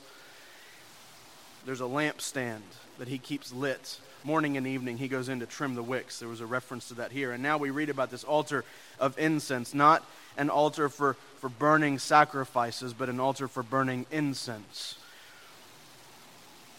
There's 1.69 1.83
a 1.83 1.85
lampstand 1.85 2.63
that 2.99 3.09
he 3.09 3.19
keeps 3.19 3.53
lit. 3.53 4.01
Morning 4.25 4.57
and 4.57 4.67
evening, 4.67 4.97
he 4.97 5.07
goes 5.07 5.29
in 5.29 5.41
to 5.41 5.47
trim 5.47 5.75
the 5.75 5.83
wicks. 5.83 6.19
There 6.19 6.27
was 6.27 6.41
a 6.41 6.47
reference 6.47 6.89
to 6.89 6.95
that 6.95 7.13
here. 7.13 7.31
And 7.31 7.43
now 7.43 7.59
we 7.59 7.69
read 7.69 7.91
about 7.91 8.11
this 8.11 8.25
altar 8.25 8.65
of 8.99 9.19
incense, 9.19 9.75
not 9.75 10.03
an 10.39 10.49
altar 10.49 10.89
for, 10.89 11.13
for 11.41 11.51
burning 11.51 11.99
sacrifices, 11.99 12.95
but 12.95 13.11
an 13.11 13.21
altar 13.21 13.49
for 13.49 13.63
burning 13.63 14.07
incense 14.11 14.97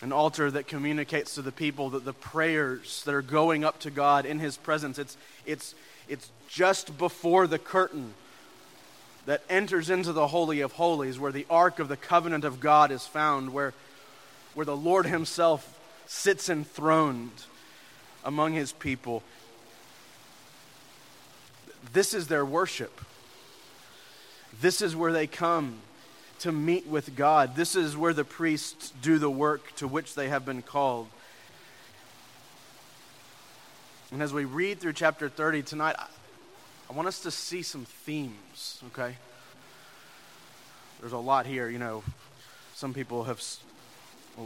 an 0.02 0.12
altar 0.12 0.50
that 0.50 0.66
communicates 0.66 1.36
to 1.36 1.44
the 1.44 1.52
people 1.52 1.92
that 1.92 2.06
the 2.06 2.14
prayers 2.14 3.04
that 3.04 3.14
are 3.14 3.22
going 3.22 3.64
up 3.66 3.80
to 3.82 3.92
God 3.92 4.26
in 4.26 4.40
His 4.40 4.58
presence, 4.58 4.98
it's, 4.98 5.18
it's, 5.46 5.76
it's 6.08 6.32
just 6.48 6.98
before 6.98 7.46
the 7.46 7.60
curtain 7.60 8.14
that 9.26 9.44
enters 9.50 9.90
into 9.90 10.14
the 10.14 10.28
Holy 10.28 10.62
of 10.62 10.72
Holies, 10.72 11.20
where 11.20 11.34
the 11.34 11.46
Ark 11.50 11.80
of 11.80 11.90
the 11.90 11.98
Covenant 11.98 12.46
of 12.46 12.60
God 12.60 12.92
is 12.92 13.06
found, 13.06 13.54
where, 13.54 13.74
where 14.54 14.66
the 14.66 14.76
Lord 14.76 15.06
Himself 15.06 15.80
sits 16.06 16.50
enthroned 16.50 17.44
among 18.24 18.54
His 18.54 18.72
people. 18.72 19.24
This 21.94 22.14
is 22.14 22.28
their 22.28 22.46
worship. 22.46 23.02
This 24.62 24.82
is 24.82 24.96
where 24.96 25.12
they 25.12 25.28
come 25.28 25.78
to 26.40 26.52
meet 26.52 26.88
with 26.88 27.16
God. 27.16 27.56
This 27.56 27.76
is 27.76 27.96
where 27.96 28.14
the 28.14 28.24
priests 28.24 28.92
do 29.02 29.20
the 29.20 29.30
work 29.30 29.76
to 29.76 29.88
which 29.88 30.16
they 30.16 30.30
have 30.30 30.46
been 30.46 30.62
called. 30.62 31.08
And 34.12 34.22
as 34.22 34.34
we 34.34 34.46
read 34.46 34.80
through 34.80 34.94
chapter 34.94 35.30
30 35.30 35.64
tonight, 35.64 35.96
I 36.90 36.94
want 36.94 37.08
us 37.08 37.22
to 37.22 37.32
see 37.32 37.62
some 37.62 37.86
themes, 37.86 38.82
okay? 38.88 39.16
There's 41.00 41.14
a 41.14 41.18
lot 41.18 41.46
here, 41.46 41.70
you 41.70 41.78
know. 41.78 42.04
Some 42.74 42.94
people 42.94 43.26
have 43.26 43.42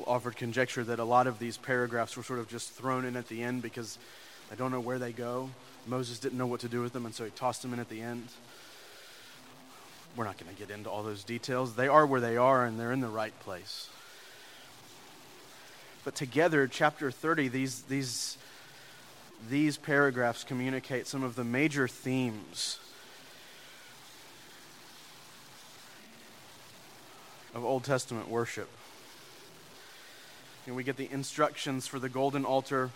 offered 0.06 0.36
conjecture 0.36 0.84
that 0.84 1.00
a 1.00 1.04
lot 1.04 1.28
of 1.28 1.40
these 1.40 1.58
paragraphs 1.58 2.18
were 2.18 2.24
sort 2.24 2.40
of 2.40 2.50
just 2.50 2.72
thrown 2.72 3.06
in 3.06 3.16
at 3.16 3.28
the 3.28 3.44
end 3.44 3.62
because 3.62 3.98
I 4.52 4.56
don't 4.56 4.72
know 4.72 4.80
where 4.80 5.00
they 5.00 5.12
go. 5.12 5.50
Moses 5.86 6.20
didn't 6.20 6.38
know 6.38 6.48
what 6.48 6.62
to 6.62 6.70
do 6.70 6.82
with 6.82 6.94
them, 6.94 7.06
and 7.06 7.14
so 7.14 7.26
he 7.26 7.32
tossed 7.32 7.62
them 7.62 7.74
in 7.74 7.80
at 7.80 7.90
the 7.90 8.02
end 8.02 8.28
we're 10.16 10.26
not 10.26 10.38
going 10.38 10.54
to 10.54 10.60
get 10.60 10.74
into 10.74 10.90
all 10.90 11.04
those 11.04 11.24
details. 11.24 11.76
They 11.76 11.88
are 11.88 12.06
where 12.06 12.22
they 12.22 12.38
are, 12.38 12.66
and 12.66 12.80
they're 12.80 12.92
in 12.92 13.02
the 13.02 13.08
right 13.08 13.38
place. 13.40 13.90
But 16.04 16.16
together, 16.16 16.68
chapter 16.68 17.10
30, 17.10 17.48
these, 17.48 17.82
these, 17.84 18.38
these 19.50 19.78
paragraphs 19.78 20.44
communicate 20.44 21.08
some 21.08 21.24
of 21.24 21.36
the 21.36 21.44
major 21.44 21.88
themes 21.88 22.80
of 27.56 27.64
Old 27.64 27.84
Testament 27.84 28.30
worship. 28.30 28.70
And 30.66 30.76
we 30.76 30.84
get 30.84 30.98
the 30.98 31.10
instructions 31.12 31.88
for 31.88 32.00
the 32.00 32.10
golden 32.10 32.46
altar, 32.46 32.90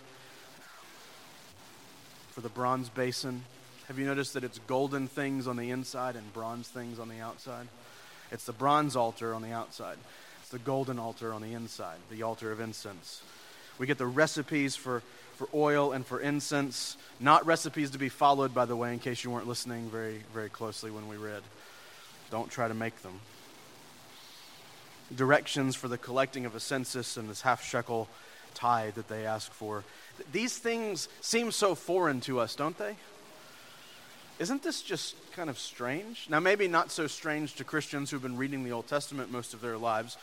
for 2.30 2.40
the 2.40 2.48
bronze 2.48 2.88
basin 2.88 3.44
have 3.88 3.98
you 3.98 4.04
noticed 4.04 4.34
that 4.34 4.44
it's 4.44 4.58
golden 4.60 5.08
things 5.08 5.46
on 5.46 5.56
the 5.56 5.70
inside 5.70 6.14
and 6.14 6.32
bronze 6.34 6.68
things 6.68 6.98
on 6.98 7.08
the 7.08 7.20
outside? 7.20 7.66
It's 8.30 8.44
the 8.44 8.52
bronze 8.52 8.96
altar 8.96 9.32
on 9.32 9.40
the 9.40 9.52
outside, 9.52 9.96
it's 10.40 10.50
the 10.50 10.58
golden 10.58 10.98
altar 10.98 11.32
on 11.32 11.40
the 11.40 11.54
inside, 11.54 11.96
the 12.10 12.22
altar 12.22 12.52
of 12.52 12.60
incense. 12.60 13.22
We 13.78 13.86
get 13.86 13.96
the 13.96 14.06
recipes 14.06 14.76
for, 14.76 15.02
for 15.36 15.48
oil 15.54 15.92
and 15.92 16.04
for 16.04 16.20
incense, 16.20 16.98
not 17.18 17.46
recipes 17.46 17.92
to 17.92 17.98
be 17.98 18.10
followed, 18.10 18.52
by 18.52 18.66
the 18.66 18.76
way, 18.76 18.92
in 18.92 18.98
case 18.98 19.24
you 19.24 19.30
weren't 19.30 19.48
listening 19.48 19.88
very, 19.88 20.20
very 20.34 20.50
closely 20.50 20.90
when 20.90 21.08
we 21.08 21.16
read. 21.16 21.42
Don't 22.30 22.50
try 22.50 22.68
to 22.68 22.74
make 22.74 23.00
them. 23.00 23.20
Directions 25.14 25.74
for 25.74 25.88
the 25.88 25.98
collecting 25.98 26.44
of 26.44 26.54
a 26.54 26.60
census 26.60 27.16
and 27.16 27.28
this 27.28 27.40
half 27.40 27.64
shekel 27.64 28.08
tithe 28.54 28.94
that 28.94 29.08
they 29.08 29.24
ask 29.24 29.52
for. 29.52 29.84
These 30.32 30.58
things 30.58 31.08
seem 31.20 31.50
so 31.50 31.74
foreign 31.74 32.20
to 32.22 32.40
us, 32.40 32.54
don't 32.54 32.76
they? 32.76 32.96
Isn't 34.38 34.62
this 34.62 34.82
just 34.82 35.16
kind 35.32 35.50
of 35.50 35.58
strange? 35.58 36.26
Now, 36.30 36.38
maybe 36.38 36.68
not 36.68 36.92
so 36.92 37.06
strange 37.06 37.54
to 37.56 37.64
Christians 37.64 38.10
who've 38.10 38.22
been 38.22 38.36
reading 38.36 38.62
the 38.62 38.72
Old 38.72 38.86
Testament 38.86 39.32
most 39.32 39.52
of 39.52 39.60
their 39.60 39.76
lives, 39.76 40.16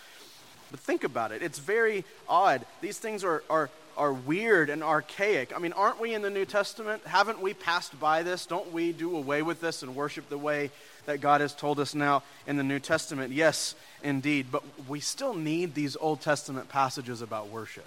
but 0.72 0.80
think 0.80 1.04
about 1.04 1.32
it. 1.32 1.42
It's 1.42 1.60
very 1.60 2.06
odd. 2.30 2.66
These 2.82 2.98
things 2.98 3.24
are, 3.24 3.44
are, 3.50 3.70
are 3.98 4.14
weird 4.14 4.70
and 4.70 4.84
archaic. 4.84 5.54
I 5.56 5.60
mean, 5.60 5.74
aren't 5.74 6.00
we 6.00 6.14
in 6.14 6.22
the 6.22 6.30
New 6.30 6.46
Testament? 6.46 7.06
Haven't 7.06 7.42
we 7.42 7.54
passed 7.54 8.00
by 8.00 8.24
this? 8.24 8.46
Don't 8.46 8.72
we 8.72 8.94
do 8.94 9.18
away 9.18 9.42
with 9.42 9.60
this 9.60 9.84
and 9.84 9.96
worship 9.96 10.30
the 10.30 10.38
way 10.38 10.72
that 11.06 11.22
God 11.22 11.42
has 11.42 11.54
told 11.54 11.80
us 11.80 11.96
now 11.96 12.24
in 12.48 12.58
the 12.58 12.64
New 12.64 12.80
Testament? 12.80 13.32
Yes, 13.34 13.76
indeed. 14.04 14.48
But 14.52 14.64
we 14.88 15.00
still 15.00 15.34
need 15.34 15.74
these 15.74 15.96
Old 15.96 16.22
Testament 16.22 16.70
passages 16.70 17.22
about 17.22 17.50
worship. 17.50 17.86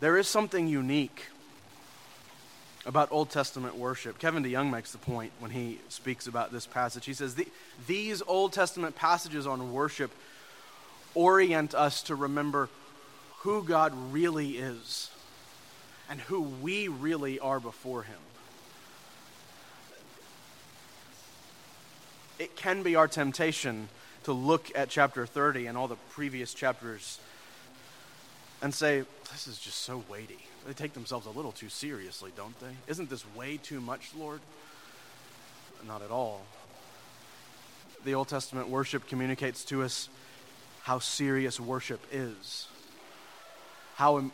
There 0.00 0.16
is 0.16 0.28
something 0.28 0.66
unique 0.66 1.26
about 2.84 3.08
Old 3.10 3.30
Testament 3.30 3.76
worship. 3.76 4.18
Kevin 4.18 4.44
DeYoung 4.44 4.70
makes 4.70 4.92
the 4.92 4.98
point 4.98 5.32
when 5.40 5.50
he 5.50 5.80
speaks 5.88 6.26
about 6.26 6.52
this 6.52 6.66
passage. 6.66 7.04
He 7.04 7.14
says, 7.14 7.36
These 7.86 8.22
Old 8.26 8.52
Testament 8.52 8.94
passages 8.94 9.46
on 9.46 9.72
worship 9.72 10.12
orient 11.14 11.74
us 11.74 12.02
to 12.04 12.14
remember 12.14 12.68
who 13.38 13.64
God 13.64 13.92
really 14.12 14.58
is 14.58 15.10
and 16.08 16.20
who 16.20 16.42
we 16.42 16.88
really 16.88 17.40
are 17.40 17.58
before 17.58 18.02
Him. 18.04 18.18
It 22.38 22.56
can 22.56 22.82
be 22.82 22.96
our 22.96 23.08
temptation 23.08 23.88
to 24.24 24.32
look 24.32 24.70
at 24.74 24.88
chapter 24.88 25.26
30 25.26 25.66
and 25.66 25.78
all 25.78 25.88
the 25.88 25.96
previous 26.10 26.52
chapters 26.52 27.18
and 28.62 28.74
say, 28.74 29.04
This 29.32 29.46
is 29.46 29.58
just 29.58 29.78
so 29.78 30.02
weighty 30.08 30.38
they 30.66 30.72
take 30.72 30.94
themselves 30.94 31.26
a 31.26 31.30
little 31.30 31.52
too 31.52 31.68
seriously, 31.68 32.32
don't 32.36 32.58
they? 32.60 32.74
Isn't 32.88 33.08
this 33.08 33.24
way 33.34 33.56
too 33.56 33.80
much, 33.80 34.10
Lord? 34.18 34.40
Not 35.86 36.02
at 36.02 36.10
all. 36.10 36.42
The 38.04 38.14
Old 38.14 38.28
Testament 38.28 38.68
worship 38.68 39.06
communicates 39.06 39.64
to 39.66 39.84
us 39.84 40.08
how 40.82 40.98
serious 40.98 41.60
worship 41.60 42.00
is, 42.10 42.66
how, 43.94 44.30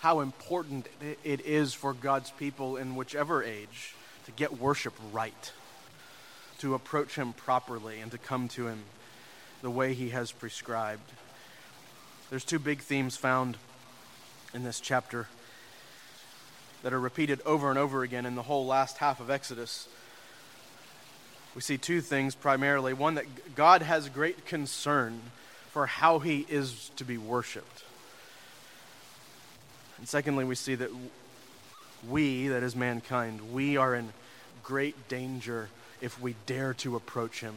how 0.00 0.20
important 0.20 0.88
it 1.24 1.40
is 1.46 1.72
for 1.72 1.92
God's 1.92 2.30
people 2.32 2.76
in 2.76 2.96
whichever 2.96 3.42
age 3.44 3.94
to 4.24 4.32
get 4.32 4.58
worship 4.58 4.94
right. 5.12 5.52
To 6.58 6.74
approach 6.74 7.14
Him 7.14 7.32
properly 7.32 8.00
and 8.00 8.10
to 8.12 8.18
come 8.18 8.48
to 8.48 8.66
Him 8.66 8.84
the 9.62 9.70
way 9.70 9.94
He 9.94 10.10
has 10.10 10.32
prescribed. 10.32 11.12
There's 12.30 12.44
two 12.44 12.58
big 12.58 12.80
themes 12.80 13.16
found 13.16 13.56
in 14.52 14.64
this 14.64 14.80
chapter 14.80 15.28
that 16.82 16.92
are 16.92 17.00
repeated 17.00 17.40
over 17.46 17.70
and 17.70 17.78
over 17.78 18.02
again 18.02 18.26
in 18.26 18.34
the 18.34 18.42
whole 18.42 18.66
last 18.66 18.98
half 18.98 19.20
of 19.20 19.30
Exodus. 19.30 19.88
We 21.54 21.60
see 21.60 21.78
two 21.78 22.00
things 22.00 22.34
primarily. 22.34 22.92
One, 22.92 23.14
that 23.14 23.54
God 23.54 23.82
has 23.82 24.08
great 24.08 24.44
concern 24.44 25.20
for 25.70 25.86
how 25.86 26.18
he 26.18 26.46
is 26.48 26.90
to 26.96 27.04
be 27.04 27.18
worshiped. 27.18 27.84
And 29.98 30.08
secondly, 30.08 30.44
we 30.44 30.54
see 30.54 30.74
that 30.74 30.90
we, 32.08 32.48
that 32.48 32.62
is 32.62 32.76
mankind, 32.76 33.52
we 33.52 33.76
are 33.76 33.94
in 33.94 34.12
great 34.62 35.08
danger 35.08 35.68
if 36.00 36.20
we 36.20 36.34
dare 36.46 36.74
to 36.74 36.96
approach 36.96 37.40
him. 37.40 37.54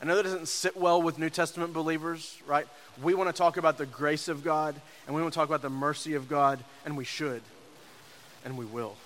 I 0.00 0.04
know 0.04 0.16
that 0.16 0.24
doesn't 0.24 0.48
sit 0.48 0.76
well 0.76 1.00
with 1.00 1.18
New 1.18 1.30
Testament 1.30 1.72
believers, 1.72 2.38
right? 2.46 2.66
We 3.02 3.14
want 3.14 3.28
to 3.28 3.36
talk 3.36 3.56
about 3.56 3.78
the 3.78 3.86
grace 3.86 4.28
of 4.28 4.44
God 4.44 4.74
and 5.06 5.16
we 5.16 5.22
want 5.22 5.32
to 5.32 5.38
talk 5.38 5.48
about 5.48 5.62
the 5.62 5.70
mercy 5.70 6.14
of 6.14 6.28
God, 6.28 6.58
and 6.84 6.96
we 6.96 7.04
should, 7.04 7.42
and 8.44 8.58
we 8.58 8.64
will. 8.64 8.96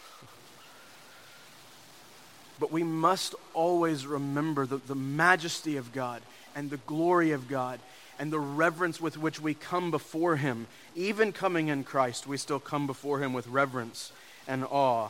But 2.58 2.72
we 2.72 2.82
must 2.82 3.34
always 3.54 4.06
remember 4.06 4.66
the, 4.66 4.78
the 4.78 4.94
majesty 4.94 5.76
of 5.76 5.92
God 5.92 6.22
and 6.54 6.70
the 6.70 6.76
glory 6.78 7.30
of 7.30 7.48
God 7.48 7.80
and 8.18 8.30
the 8.30 8.38
reverence 8.38 9.00
with 9.00 9.16
which 9.16 9.40
we 9.40 9.54
come 9.54 9.90
before 9.90 10.36
Him. 10.36 10.66
Even 10.94 11.32
coming 11.32 11.68
in 11.68 11.84
Christ, 11.84 12.26
we 12.26 12.36
still 12.36 12.60
come 12.60 12.86
before 12.86 13.20
Him 13.20 13.32
with 13.32 13.46
reverence 13.46 14.12
and 14.46 14.64
awe. 14.64 15.08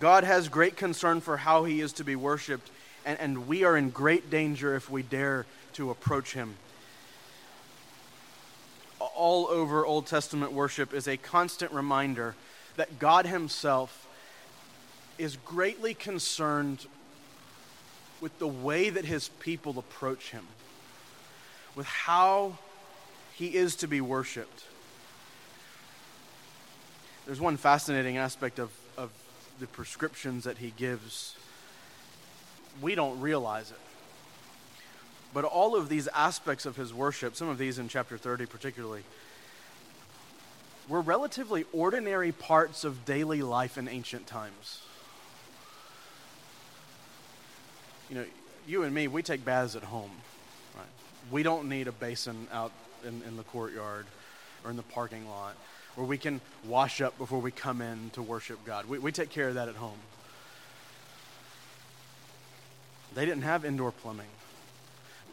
God 0.00 0.24
has 0.24 0.48
great 0.48 0.76
concern 0.76 1.20
for 1.20 1.36
how 1.36 1.64
He 1.64 1.80
is 1.80 1.92
to 1.94 2.04
be 2.04 2.16
worshiped, 2.16 2.70
and, 3.04 3.18
and 3.20 3.48
we 3.48 3.64
are 3.64 3.76
in 3.76 3.90
great 3.90 4.30
danger 4.30 4.74
if 4.76 4.90
we 4.90 5.02
dare 5.02 5.46
to 5.74 5.90
approach 5.90 6.34
Him. 6.34 6.56
All 9.00 9.46
over 9.48 9.84
Old 9.84 10.06
Testament 10.06 10.52
worship 10.52 10.92
is 10.94 11.08
a 11.08 11.16
constant 11.16 11.72
reminder 11.72 12.34
that 12.76 12.98
God 12.98 13.26
Himself 13.26 14.06
is 15.18 15.36
greatly 15.44 15.94
concerned 15.94 16.86
with 18.20 18.38
the 18.38 18.48
way 18.48 18.90
that 18.90 19.04
His 19.04 19.28
people 19.40 19.78
approach 19.78 20.30
Him 20.30 20.46
with 21.78 21.86
how 21.86 22.58
he 23.34 23.54
is 23.54 23.76
to 23.76 23.86
be 23.86 24.00
worshiped. 24.00 24.64
There's 27.24 27.40
one 27.40 27.56
fascinating 27.56 28.16
aspect 28.16 28.58
of, 28.58 28.64
of 28.68 28.70
the 29.60 29.66
prescriptions 29.66 30.44
that 30.44 30.58
he 30.58 30.72
gives. 30.76 31.36
We 32.80 32.94
don't 32.94 33.20
realize 33.20 33.70
it. 33.70 33.78
But 35.34 35.44
all 35.44 35.76
of 35.76 35.88
these 35.88 36.08
aspects 36.08 36.64
of 36.64 36.76
his 36.76 36.94
worship, 36.94 37.36
some 37.36 37.48
of 37.48 37.58
these 37.58 37.78
in 37.78 37.88
chapter 37.88 38.16
30 38.16 38.46
particularly, 38.46 39.02
were 40.88 41.00
relatively 41.00 41.66
ordinary 41.72 42.32
parts 42.32 42.84
of 42.84 43.04
daily 43.04 43.42
life 43.42 43.76
in 43.76 43.88
ancient 43.88 44.26
times. 44.26 44.80
You 48.08 48.16
know, 48.16 48.24
you 48.66 48.82
and 48.84 48.94
me, 48.94 49.06
we 49.06 49.22
take 49.22 49.44
baths 49.44 49.76
at 49.76 49.82
home 49.82 50.10
Right? 50.74 50.86
we 51.30 51.42
don't 51.42 51.68
need 51.68 51.88
a 51.88 51.92
basin 51.92 52.46
out 52.52 52.72
in, 53.06 53.22
in 53.26 53.36
the 53.36 53.42
courtyard 53.42 54.06
or 54.64 54.70
in 54.70 54.76
the 54.76 54.82
parking 54.82 55.28
lot 55.28 55.56
where 55.98 56.06
we 56.06 56.16
can 56.16 56.40
wash 56.64 57.00
up 57.00 57.18
before 57.18 57.40
we 57.40 57.50
come 57.50 57.82
in 57.82 58.10
to 58.10 58.22
worship 58.22 58.64
God. 58.64 58.86
We, 58.86 59.00
we 59.00 59.10
take 59.10 59.30
care 59.30 59.48
of 59.48 59.54
that 59.54 59.66
at 59.68 59.74
home. 59.74 59.98
They 63.16 63.26
didn't 63.26 63.42
have 63.42 63.64
indoor 63.64 63.90
plumbing. 63.90 64.28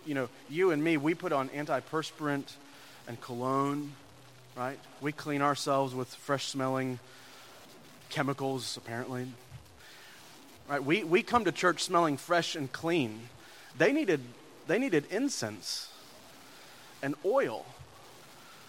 You 0.08 0.16
know, 0.16 0.30
you 0.50 0.72
and 0.72 0.84
me, 0.84 0.98
we 0.98 1.14
put 1.14 1.32
on 1.32 1.50
antiperspirant 1.50 2.52
and 3.08 3.22
cologne, 3.22 3.94
right? 4.58 4.80
We 5.02 5.12
clean 5.12 5.44
ourselves 5.44 5.94
with 5.94 6.08
fresh 6.08 6.48
smelling 6.48 6.98
chemicals, 8.10 8.76
apparently. 8.76 9.28
Right? 10.68 10.84
We, 10.84 11.04
we 11.04 11.22
come 11.22 11.46
to 11.46 11.52
church 11.52 11.84
smelling 11.84 12.18
fresh 12.18 12.56
and 12.56 12.72
clean. 12.72 13.30
They 13.78 13.94
needed 13.94 14.22
they 14.66 14.80
needed 14.80 15.06
incense 15.12 15.92
and 17.04 17.14
oil 17.24 17.68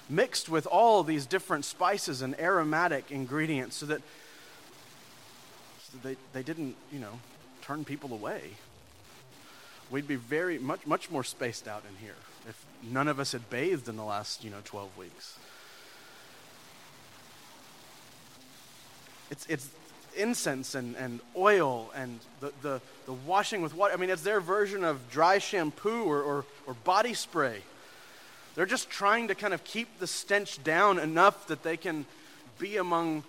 mixed 0.08 0.48
with 0.48 0.66
all 0.66 1.02
these 1.02 1.26
different 1.26 1.64
spices 1.64 2.22
and 2.22 2.38
aromatic 2.38 3.10
ingredients 3.10 3.76
so 3.76 3.86
that, 3.86 4.00
so 5.82 5.98
that 5.98 6.02
they, 6.02 6.16
they 6.32 6.42
didn't, 6.42 6.76
you 6.92 6.98
know, 6.98 7.20
turn 7.62 7.84
people 7.84 8.12
away. 8.12 8.42
We'd 9.90 10.08
be 10.08 10.16
very 10.16 10.58
much 10.58 10.86
much 10.86 11.10
more 11.10 11.22
spaced 11.22 11.68
out 11.68 11.84
in 11.88 12.04
here 12.04 12.16
if 12.48 12.64
none 12.82 13.08
of 13.08 13.18
us 13.18 13.32
had 13.32 13.48
bathed 13.50 13.88
in 13.88 13.96
the 13.96 14.04
last, 14.04 14.44
you 14.44 14.50
know, 14.50 14.58
12 14.64 14.96
weeks. 14.96 15.38
It's, 19.30 19.46
it's 19.46 19.68
incense 20.16 20.74
and, 20.74 20.96
and 20.96 21.20
oil 21.36 21.90
and 21.94 22.20
the, 22.40 22.52
the, 22.62 22.80
the 23.06 23.12
washing 23.12 23.62
with 23.62 23.74
water. 23.74 23.92
I 23.92 23.96
mean, 23.96 24.10
it's 24.10 24.22
their 24.22 24.40
version 24.40 24.84
of 24.84 25.10
dry 25.10 25.38
shampoo 25.38 26.04
or, 26.04 26.22
or, 26.22 26.44
or 26.66 26.74
body 26.84 27.14
spray. 27.14 27.62
They're 28.56 28.66
just 28.66 28.90
trying 28.90 29.28
to 29.28 29.36
kind 29.36 29.54
of 29.54 29.62
keep 29.62 30.00
the 30.00 30.06
stench 30.08 30.64
down 30.64 30.98
enough 30.98 31.46
that 31.46 31.62
they 31.62 31.76
can 31.76 32.06
be 32.58 32.78
among 32.78 33.22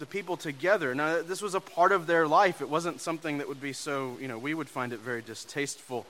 the 0.00 0.06
people 0.06 0.36
together. 0.36 0.94
Now, 0.94 1.22
this 1.22 1.40
was 1.40 1.54
a 1.54 1.60
part 1.60 1.92
of 1.92 2.06
their 2.06 2.26
life. 2.26 2.60
It 2.60 2.68
wasn't 2.68 3.00
something 3.00 3.38
that 3.38 3.48
would 3.48 3.60
be 3.60 3.72
so, 3.72 4.18
you 4.20 4.28
know, 4.28 4.36
we 4.36 4.52
would 4.52 4.68
find 4.68 4.92
it 4.92 4.98
very 4.98 5.22
distasteful 5.22 6.04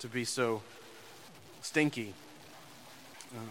to 0.00 0.08
be 0.08 0.24
so 0.24 0.62
stinky. 1.62 2.12
Um, 3.34 3.48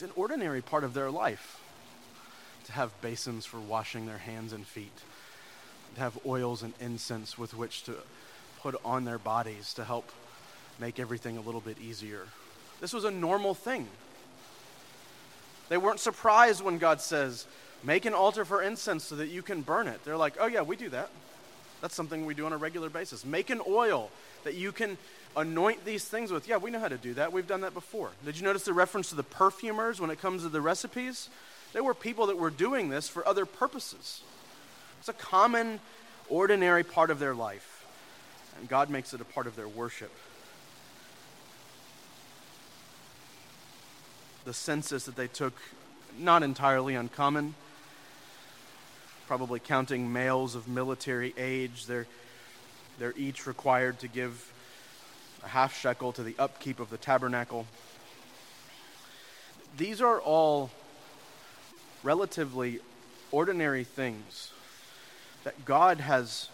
It's 0.00 0.06
an 0.06 0.12
ordinary 0.16 0.62
part 0.62 0.82
of 0.82 0.94
their 0.94 1.10
life 1.10 1.60
to 2.64 2.72
have 2.72 2.98
basins 3.02 3.44
for 3.44 3.60
washing 3.60 4.06
their 4.06 4.16
hands 4.16 4.54
and 4.54 4.66
feet, 4.66 4.96
to 5.94 6.00
have 6.00 6.18
oils 6.24 6.62
and 6.62 6.72
incense 6.80 7.36
with 7.36 7.52
which 7.52 7.82
to 7.82 7.96
put 8.62 8.80
on 8.84 9.04
their 9.04 9.18
bodies 9.18 9.74
to 9.74 9.84
help 9.84 10.10
make 10.78 10.98
everything 10.98 11.36
a 11.36 11.40
little 11.40 11.60
bit 11.60 11.78
easier. 11.80 12.26
This 12.80 12.92
was 12.92 13.04
a 13.04 13.10
normal 13.10 13.54
thing. 13.54 13.86
They 15.68 15.76
weren't 15.76 16.00
surprised 16.00 16.62
when 16.62 16.78
God 16.78 17.00
says, 17.00 17.46
Make 17.82 18.04
an 18.04 18.12
altar 18.12 18.44
for 18.44 18.62
incense 18.62 19.04
so 19.04 19.16
that 19.16 19.28
you 19.28 19.40
can 19.40 19.62
burn 19.62 19.88
it. 19.88 20.04
They're 20.04 20.16
like, 20.16 20.34
Oh, 20.38 20.46
yeah, 20.46 20.62
we 20.62 20.76
do 20.76 20.88
that. 20.90 21.10
That's 21.80 21.94
something 21.94 22.26
we 22.26 22.34
do 22.34 22.44
on 22.44 22.52
a 22.52 22.58
regular 22.58 22.90
basis. 22.90 23.24
Make 23.24 23.48
an 23.48 23.62
oil 23.66 24.10
that 24.44 24.54
you 24.54 24.72
can 24.72 24.98
anoint 25.36 25.84
these 25.84 26.04
things 26.04 26.30
with. 26.30 26.48
Yeah, 26.48 26.58
we 26.58 26.70
know 26.70 26.80
how 26.80 26.88
to 26.88 26.98
do 26.98 27.14
that. 27.14 27.32
We've 27.32 27.46
done 27.46 27.62
that 27.62 27.72
before. 27.72 28.10
Did 28.24 28.36
you 28.36 28.44
notice 28.44 28.64
the 28.64 28.74
reference 28.74 29.10
to 29.10 29.14
the 29.14 29.22
perfumers 29.22 30.00
when 30.00 30.10
it 30.10 30.20
comes 30.20 30.42
to 30.42 30.48
the 30.48 30.60
recipes? 30.60 31.30
There 31.72 31.84
were 31.84 31.94
people 31.94 32.26
that 32.26 32.36
were 32.36 32.50
doing 32.50 32.88
this 32.88 33.08
for 33.08 33.26
other 33.26 33.46
purposes. 33.46 34.22
It's 34.98 35.08
a 35.08 35.14
common, 35.14 35.80
ordinary 36.28 36.84
part 36.84 37.10
of 37.10 37.18
their 37.18 37.34
life. 37.34 37.69
And 38.60 38.68
God 38.68 38.90
makes 38.90 39.12
it 39.12 39.20
a 39.20 39.24
part 39.24 39.46
of 39.46 39.56
their 39.56 39.68
worship. 39.68 40.12
The 44.44 44.54
census 44.54 45.04
that 45.04 45.16
they 45.16 45.26
took, 45.26 45.54
not 46.18 46.42
entirely 46.42 46.94
uncommon. 46.94 47.54
Probably 49.26 49.60
counting 49.60 50.12
males 50.12 50.54
of 50.54 50.68
military 50.68 51.34
age. 51.36 51.86
They're, 51.86 52.06
they're 52.98 53.14
each 53.16 53.46
required 53.46 53.98
to 54.00 54.08
give 54.08 54.52
a 55.42 55.48
half 55.48 55.78
shekel 55.78 56.12
to 56.12 56.22
the 56.22 56.34
upkeep 56.38 56.80
of 56.80 56.90
the 56.90 56.98
tabernacle. 56.98 57.66
These 59.76 60.00
are 60.00 60.20
all 60.20 60.70
relatively 62.02 62.80
ordinary 63.30 63.84
things 63.84 64.50
that 65.44 65.64
God 65.64 66.00
has, 66.00 66.48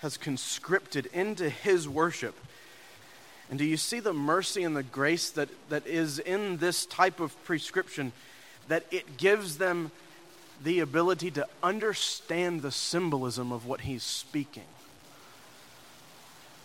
has 0.00 0.16
conscripted 0.16 1.06
into 1.06 1.48
his 1.48 1.88
worship. 1.88 2.34
And 3.50 3.58
do 3.58 3.64
you 3.64 3.76
see 3.76 4.00
the 4.00 4.12
mercy 4.12 4.62
and 4.62 4.76
the 4.76 4.82
grace 4.82 5.30
that, 5.30 5.48
that 5.68 5.86
is 5.86 6.18
in 6.18 6.58
this 6.58 6.86
type 6.86 7.20
of 7.20 7.42
prescription? 7.44 8.12
That 8.68 8.84
it 8.90 9.16
gives 9.16 9.58
them 9.58 9.90
the 10.62 10.80
ability 10.80 11.32
to 11.32 11.48
understand 11.62 12.62
the 12.62 12.70
symbolism 12.70 13.50
of 13.50 13.66
what 13.66 13.82
he's 13.82 14.02
speaking. 14.02 14.64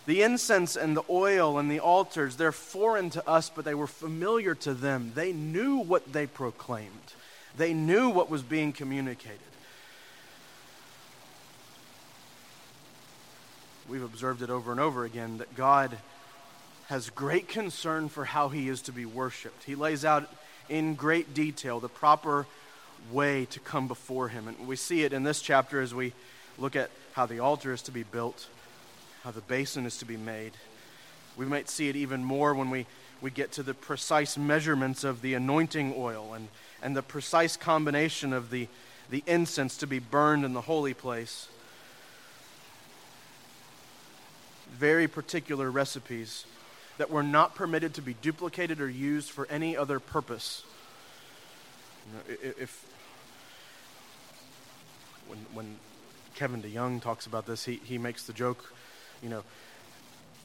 The 0.06 0.22
incense 0.22 0.76
and 0.76 0.96
the 0.96 1.04
oil 1.10 1.58
and 1.58 1.68
the 1.68 1.80
altars, 1.80 2.36
they're 2.36 2.52
foreign 2.52 3.10
to 3.10 3.28
us, 3.28 3.50
but 3.50 3.64
they 3.64 3.74
were 3.74 3.88
familiar 3.88 4.54
to 4.56 4.72
them. 4.72 5.12
They 5.14 5.32
knew 5.32 5.78
what 5.78 6.12
they 6.12 6.26
proclaimed, 6.26 7.14
they 7.56 7.74
knew 7.74 8.08
what 8.10 8.30
was 8.30 8.42
being 8.42 8.72
communicated. 8.72 9.40
We've 13.88 14.02
observed 14.02 14.42
it 14.42 14.50
over 14.50 14.70
and 14.70 14.80
over 14.80 15.04
again 15.04 15.38
that 15.38 15.54
God 15.54 15.96
has 16.88 17.10
great 17.10 17.48
concern 17.48 18.08
for 18.08 18.24
how 18.24 18.48
he 18.48 18.68
is 18.68 18.82
to 18.82 18.92
be 18.92 19.04
worshiped. 19.04 19.64
He 19.64 19.74
lays 19.74 20.04
out 20.04 20.28
in 20.68 20.94
great 20.94 21.34
detail 21.34 21.80
the 21.80 21.88
proper 21.88 22.46
way 23.10 23.44
to 23.46 23.60
come 23.60 23.88
before 23.88 24.28
Him. 24.28 24.48
And 24.48 24.66
we 24.66 24.76
see 24.76 25.02
it 25.02 25.12
in 25.12 25.22
this 25.22 25.40
chapter 25.40 25.80
as 25.80 25.94
we 25.94 26.12
look 26.58 26.76
at 26.76 26.90
how 27.12 27.26
the 27.26 27.40
altar 27.40 27.72
is 27.72 27.82
to 27.82 27.92
be 27.92 28.02
built, 28.02 28.48
how 29.22 29.30
the 29.30 29.40
basin 29.42 29.86
is 29.86 29.98
to 29.98 30.04
be 30.04 30.16
made. 30.16 30.52
We 31.36 31.46
might 31.46 31.68
see 31.68 31.88
it 31.88 31.96
even 31.96 32.24
more 32.24 32.54
when 32.54 32.70
we, 32.70 32.86
we 33.20 33.30
get 33.30 33.52
to 33.52 33.62
the 33.62 33.74
precise 33.74 34.38
measurements 34.38 35.04
of 35.04 35.22
the 35.22 35.34
anointing 35.34 35.94
oil 35.96 36.34
and, 36.34 36.48
and 36.82 36.96
the 36.96 37.02
precise 37.02 37.56
combination 37.56 38.32
of 38.32 38.50
the, 38.50 38.68
the 39.10 39.22
incense 39.26 39.76
to 39.78 39.86
be 39.86 39.98
burned 39.98 40.44
in 40.44 40.54
the 40.54 40.62
holy 40.62 40.94
place. 40.94 41.48
Very 44.72 45.08
particular 45.08 45.70
recipes 45.70 46.44
that 46.98 47.10
were 47.10 47.22
not 47.22 47.54
permitted 47.54 47.94
to 47.94 48.02
be 48.02 48.14
duplicated 48.14 48.80
or 48.80 48.88
used 48.88 49.30
for 49.30 49.46
any 49.48 49.76
other 49.76 50.00
purpose. 50.00 50.62
You 52.06 52.12
know, 52.14 52.52
if 52.58 52.86
when, 55.28 55.38
when 55.52 55.76
Kevin 56.34 56.62
DeYoung 56.62 57.02
talks 57.02 57.26
about 57.26 57.46
this, 57.46 57.64
he, 57.64 57.80
he 57.84 57.98
makes 57.98 58.26
the 58.26 58.32
joke, 58.32 58.72
you 59.22 59.28
know, 59.28 59.42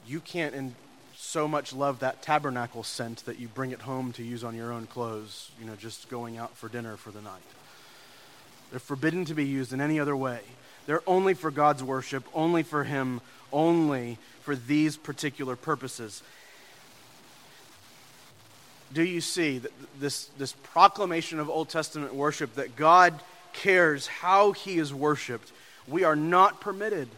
you 0.06 0.20
can't 0.20 0.54
in 0.54 0.74
so 1.14 1.46
much 1.46 1.72
love 1.72 2.00
that 2.00 2.22
tabernacle 2.22 2.82
scent 2.82 3.24
that 3.26 3.38
you 3.38 3.46
bring 3.46 3.70
it 3.70 3.82
home 3.82 4.12
to 4.12 4.22
use 4.22 4.42
on 4.42 4.56
your 4.56 4.72
own 4.72 4.86
clothes, 4.86 5.50
you 5.60 5.66
know, 5.66 5.76
just 5.76 6.08
going 6.08 6.36
out 6.36 6.56
for 6.56 6.68
dinner 6.68 6.96
for 6.96 7.10
the 7.10 7.20
night. 7.20 7.42
They're 8.70 8.80
forbidden 8.80 9.24
to 9.26 9.34
be 9.34 9.44
used 9.44 9.72
in 9.72 9.80
any 9.80 10.00
other 10.00 10.16
way. 10.16 10.40
They're 10.86 11.02
only 11.06 11.34
for 11.34 11.50
God's 11.50 11.82
worship, 11.82 12.24
only 12.34 12.62
for 12.62 12.84
Him, 12.84 13.20
only 13.52 14.18
for 14.42 14.56
these 14.56 14.96
particular 14.96 15.56
purposes 15.56 16.22
do 18.92 19.02
you 19.02 19.20
see 19.20 19.58
that 19.58 19.72
this, 19.98 20.26
this 20.38 20.52
proclamation 20.52 21.40
of 21.40 21.48
Old 21.48 21.68
Testament 21.68 22.14
worship 22.14 22.54
that 22.54 22.76
God 22.76 23.20
cares 23.52 24.06
how 24.06 24.52
he 24.52 24.78
is 24.78 24.92
worshiped? 24.92 25.52
We 25.88 26.04
are 26.04 26.16
not 26.16 26.60
permitted 26.60 27.08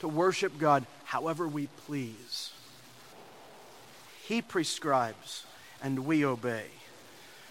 to 0.00 0.08
worship 0.08 0.58
God 0.58 0.84
however 1.04 1.48
we 1.48 1.68
please. 1.86 2.52
He 4.24 4.42
prescribes 4.42 5.44
and 5.82 6.06
we 6.06 6.24
obey. 6.24 6.66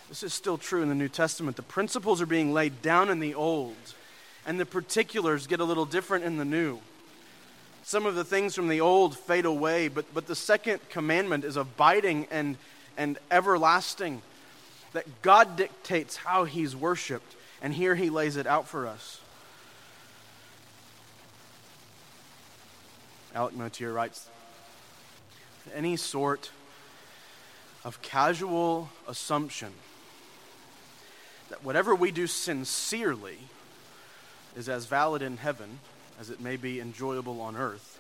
This 0.10 0.23
is 0.23 0.34
still 0.34 0.57
true 0.57 0.81
in 0.81 0.89
the 0.89 0.95
New 0.95 1.10
Testament. 1.10 1.55
The 1.55 1.63
principles 1.63 2.21
are 2.21 2.25
being 2.25 2.53
laid 2.53 2.81
down 2.81 3.10
in 3.10 3.19
the 3.19 3.34
Old, 3.34 3.75
and 4.45 4.60
the 4.60 4.65
particulars 4.65 5.47
get 5.47 5.60
a 5.60 5.65
little 5.65 5.86
different 5.86 6.25
in 6.25 6.38
the 6.38 6.45
New. 6.45 6.80
Some 7.84 8.06
of 8.06 8.15
the 8.15 8.23
things 8.23 8.56
from 8.56 8.67
the 8.67 8.82
Old 8.82 9.17
fade 9.17 9.45
away, 9.45 9.88
but, 9.88 10.13
but 10.13 10.27
the 10.27 10.36
second 10.36 10.80
commandment 10.89 11.43
is 11.43 11.58
abiding 11.58 12.27
and 12.32 12.58
and 12.97 13.17
everlasting. 13.30 14.21
That 14.93 15.21
God 15.21 15.56
dictates 15.56 16.17
how 16.17 16.43
he's 16.43 16.75
worshiped, 16.75 17.36
and 17.62 17.73
here 17.73 17.95
he 17.95 18.10
lays 18.10 18.36
it 18.36 18.45
out 18.45 18.67
for 18.67 18.88
us. 18.88 19.21
Alec 23.34 23.56
Motyer 23.56 23.93
writes 23.93 24.27
any 25.73 25.95
sort 25.95 26.51
of 27.86 28.01
casual 28.01 28.89
assumption 29.08 29.71
that 31.49 31.63
whatever 31.63 31.95
we 31.95 32.12
do 32.12 32.27
sincerely 32.27 33.39
is 34.55 34.69
as 34.69 34.85
valid 34.85 35.21
in 35.21 35.37
heaven 35.37 35.79
as 36.19 36.29
it 36.29 36.39
may 36.39 36.57
be 36.57 36.79
enjoyable 36.79 37.41
on 37.41 37.55
earth 37.55 37.99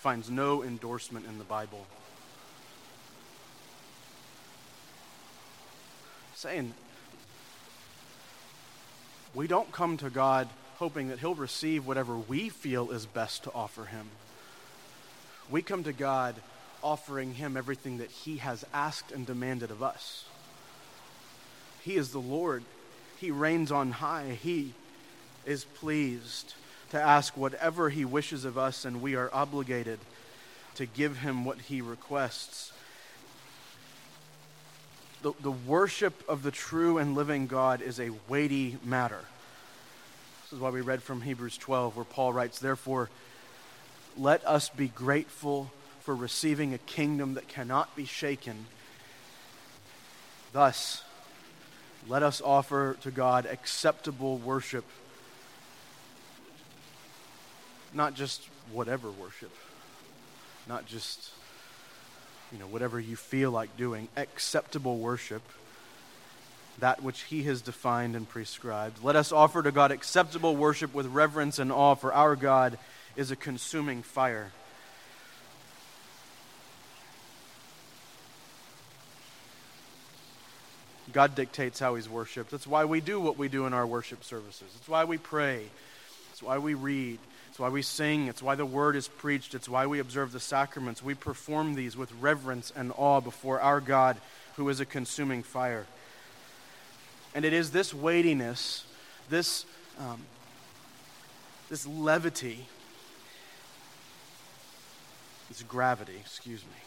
finds 0.00 0.28
no 0.28 0.62
endorsement 0.62 1.26
in 1.26 1.38
the 1.38 1.44
Bible. 1.44 1.86
saying 6.42 6.74
we 9.32 9.46
don't 9.46 9.70
come 9.70 9.96
to 9.96 10.10
God 10.10 10.48
hoping 10.78 11.06
that 11.08 11.20
He'll 11.20 11.36
receive 11.36 11.86
whatever 11.86 12.16
we 12.16 12.48
feel 12.48 12.90
is 12.90 13.06
best 13.06 13.44
to 13.44 13.52
offer 13.52 13.84
Him. 13.84 14.08
We 15.48 15.62
come 15.62 15.84
to 15.84 15.92
God 15.92 16.34
offering 16.82 17.34
Him 17.34 17.56
everything 17.56 17.98
that 17.98 18.10
He 18.10 18.38
has 18.38 18.64
asked 18.74 19.12
and 19.12 19.24
demanded 19.24 19.70
of 19.70 19.84
us. 19.84 20.24
He 21.84 21.94
is 21.94 22.10
the 22.10 22.18
Lord, 22.18 22.64
He 23.20 23.30
reigns 23.30 23.70
on 23.70 23.92
high, 23.92 24.36
He 24.42 24.74
is 25.46 25.64
pleased 25.64 26.54
to 26.90 27.00
ask 27.00 27.36
whatever 27.36 27.88
He 27.88 28.04
wishes 28.04 28.44
of 28.44 28.58
us, 28.58 28.84
and 28.84 29.02
we 29.02 29.16
are 29.16 29.30
obligated 29.32 29.98
to 30.74 30.86
give 30.86 31.18
Him 31.18 31.44
what 31.44 31.58
He 31.58 31.80
requests 31.80 32.72
the, 35.22 35.32
the 35.40 35.52
worship 35.52 36.22
of 36.28 36.42
the 36.42 36.50
true 36.50 36.98
and 36.98 37.14
living 37.14 37.46
God 37.46 37.80
is 37.80 38.00
a 38.00 38.10
weighty 38.28 38.76
matter. 38.84 39.20
This 40.42 40.54
is 40.54 40.58
why 40.58 40.70
we 40.70 40.80
read 40.80 41.02
from 41.02 41.22
Hebrews 41.22 41.56
12, 41.56 41.96
where 41.96 42.04
Paul 42.04 42.32
writes, 42.32 42.58
Therefore, 42.58 43.08
let 44.18 44.44
us 44.44 44.68
be 44.68 44.88
grateful 44.88 45.70
for 46.00 46.14
receiving 46.14 46.74
a 46.74 46.78
kingdom 46.78 47.34
that 47.34 47.48
cannot 47.48 47.94
be 47.94 48.04
shaken. 48.04 48.66
Thus, 50.52 51.04
let 52.08 52.24
us 52.24 52.42
offer 52.44 52.96
to 53.02 53.12
God 53.12 53.46
acceptable 53.46 54.38
worship, 54.38 54.84
not 57.94 58.14
just 58.14 58.42
whatever 58.72 59.10
worship, 59.10 59.52
not 60.68 60.86
just 60.86 61.30
you 62.52 62.58
know, 62.58 62.66
whatever 62.66 63.00
you 63.00 63.16
feel 63.16 63.50
like 63.50 63.76
doing, 63.76 64.08
acceptable 64.16 64.98
worship, 64.98 65.42
that 66.78 67.02
which 67.02 67.22
He 67.22 67.44
has 67.44 67.62
defined 67.62 68.14
and 68.14 68.28
prescribed. 68.28 69.02
Let 69.02 69.16
us 69.16 69.32
offer 69.32 69.62
to 69.62 69.72
God 69.72 69.90
acceptable 69.90 70.54
worship 70.54 70.92
with 70.92 71.06
reverence 71.06 71.58
and 71.58 71.72
awe, 71.72 71.94
for 71.94 72.12
our 72.12 72.36
God 72.36 72.78
is 73.16 73.30
a 73.30 73.36
consuming 73.36 74.02
fire. 74.02 74.52
God 81.12 81.34
dictates 81.34 81.78
how 81.78 81.94
He's 81.94 82.08
worshiped. 82.08 82.50
That's 82.50 82.66
why 82.66 82.84
we 82.84 83.00
do 83.00 83.20
what 83.20 83.38
we 83.38 83.48
do 83.48 83.66
in 83.66 83.72
our 83.72 83.86
worship 83.86 84.24
services. 84.24 84.68
That's 84.74 84.88
why 84.88 85.04
we 85.04 85.18
pray. 85.18 85.64
That's 86.30 86.42
why 86.42 86.58
we 86.58 86.74
read. 86.74 87.18
It's 87.52 87.58
why 87.58 87.68
we 87.68 87.82
sing. 87.82 88.28
It's 88.28 88.42
why 88.42 88.54
the 88.54 88.64
word 88.64 88.96
is 88.96 89.08
preached. 89.08 89.54
It's 89.54 89.68
why 89.68 89.86
we 89.86 89.98
observe 89.98 90.32
the 90.32 90.40
sacraments. 90.40 91.02
We 91.02 91.12
perform 91.12 91.74
these 91.74 91.98
with 91.98 92.10
reverence 92.18 92.72
and 92.74 92.90
awe 92.96 93.20
before 93.20 93.60
our 93.60 93.78
God, 93.78 94.16
who 94.56 94.70
is 94.70 94.80
a 94.80 94.86
consuming 94.86 95.42
fire. 95.42 95.84
And 97.34 97.44
it 97.44 97.52
is 97.52 97.70
this 97.70 97.92
weightiness, 97.92 98.86
this, 99.28 99.66
um, 99.98 100.22
this 101.68 101.86
levity, 101.86 102.64
this 105.50 105.62
gravity, 105.62 106.16
excuse 106.18 106.62
me, 106.62 106.80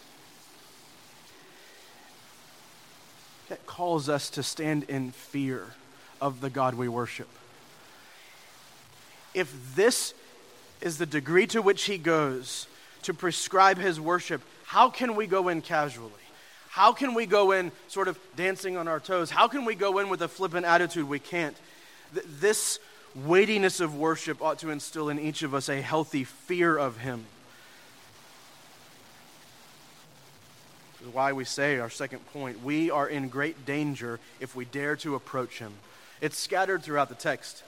that 3.49 3.67
calls 3.67 4.10
us 4.10 4.32
to 4.32 4.41
stand 4.41 4.82
in 4.86 5.12
fear 5.12 5.75
of 6.19 6.41
the 6.41 6.49
God 6.49 6.73
we 6.73 6.88
worship. 6.88 7.30
If 9.36 9.75
this 9.75 10.15
is 10.86 11.00
the 11.00 11.06
degree 11.08 11.48
to 11.48 11.63
which 11.63 11.86
he 11.86 11.98
goes 11.98 12.67
to 13.02 13.13
prescribe 13.13 13.80
his 13.80 14.00
worship. 14.00 14.41
How 14.65 14.91
can 14.91 15.15
we 15.15 15.26
go 15.26 15.50
in 15.50 15.62
casually? 15.62 16.12
How 16.69 16.93
can 16.93 17.15
we 17.15 17.26
go 17.26 17.54
in 17.54 17.71
sort 17.88 18.08
of 18.08 18.19
dancing 18.36 18.78
on 18.78 18.88
our 18.88 19.00
toes? 19.00 19.32
How 19.32 19.48
can 19.48 19.65
we 19.65 19.74
go 19.74 19.98
in 19.98 20.10
with 20.10 20.21
a 20.21 20.28
flippant 20.28 20.63
attitude? 20.63 21.10
We 21.10 21.17
can't. 21.17 21.58
Th- 22.13 22.26
this 22.39 22.80
weightiness 23.15 23.80
of 23.80 23.95
worship 23.95 24.43
ought 24.43 24.60
to 24.60 24.69
instill 24.69 25.10
in 25.10 25.17
each 25.17 25.41
of 25.41 25.56
us 25.56 25.69
a 25.69 25.82
healthy 25.82 26.24
fear 26.24 26.78
of 26.78 26.98
him. 26.98 27.26
This 31.00 31.08
is 31.08 31.13
why 31.15 31.34
we 31.34 31.45
say, 31.45 31.80
our 31.80 31.89
second 31.89 32.19
point, 32.32 32.63
we 32.63 32.91
are 32.91 33.08
in 33.08 33.30
great 33.30 33.65
danger 33.65 34.19
if 34.39 34.56
we 34.56 34.65
dare 34.65 34.95
to 34.98 35.15
approach 35.15 35.58
him. 35.58 35.74
It's 36.21 36.38
scattered 36.38 36.84
throughout 36.84 37.10
the 37.10 37.15
text 37.15 37.63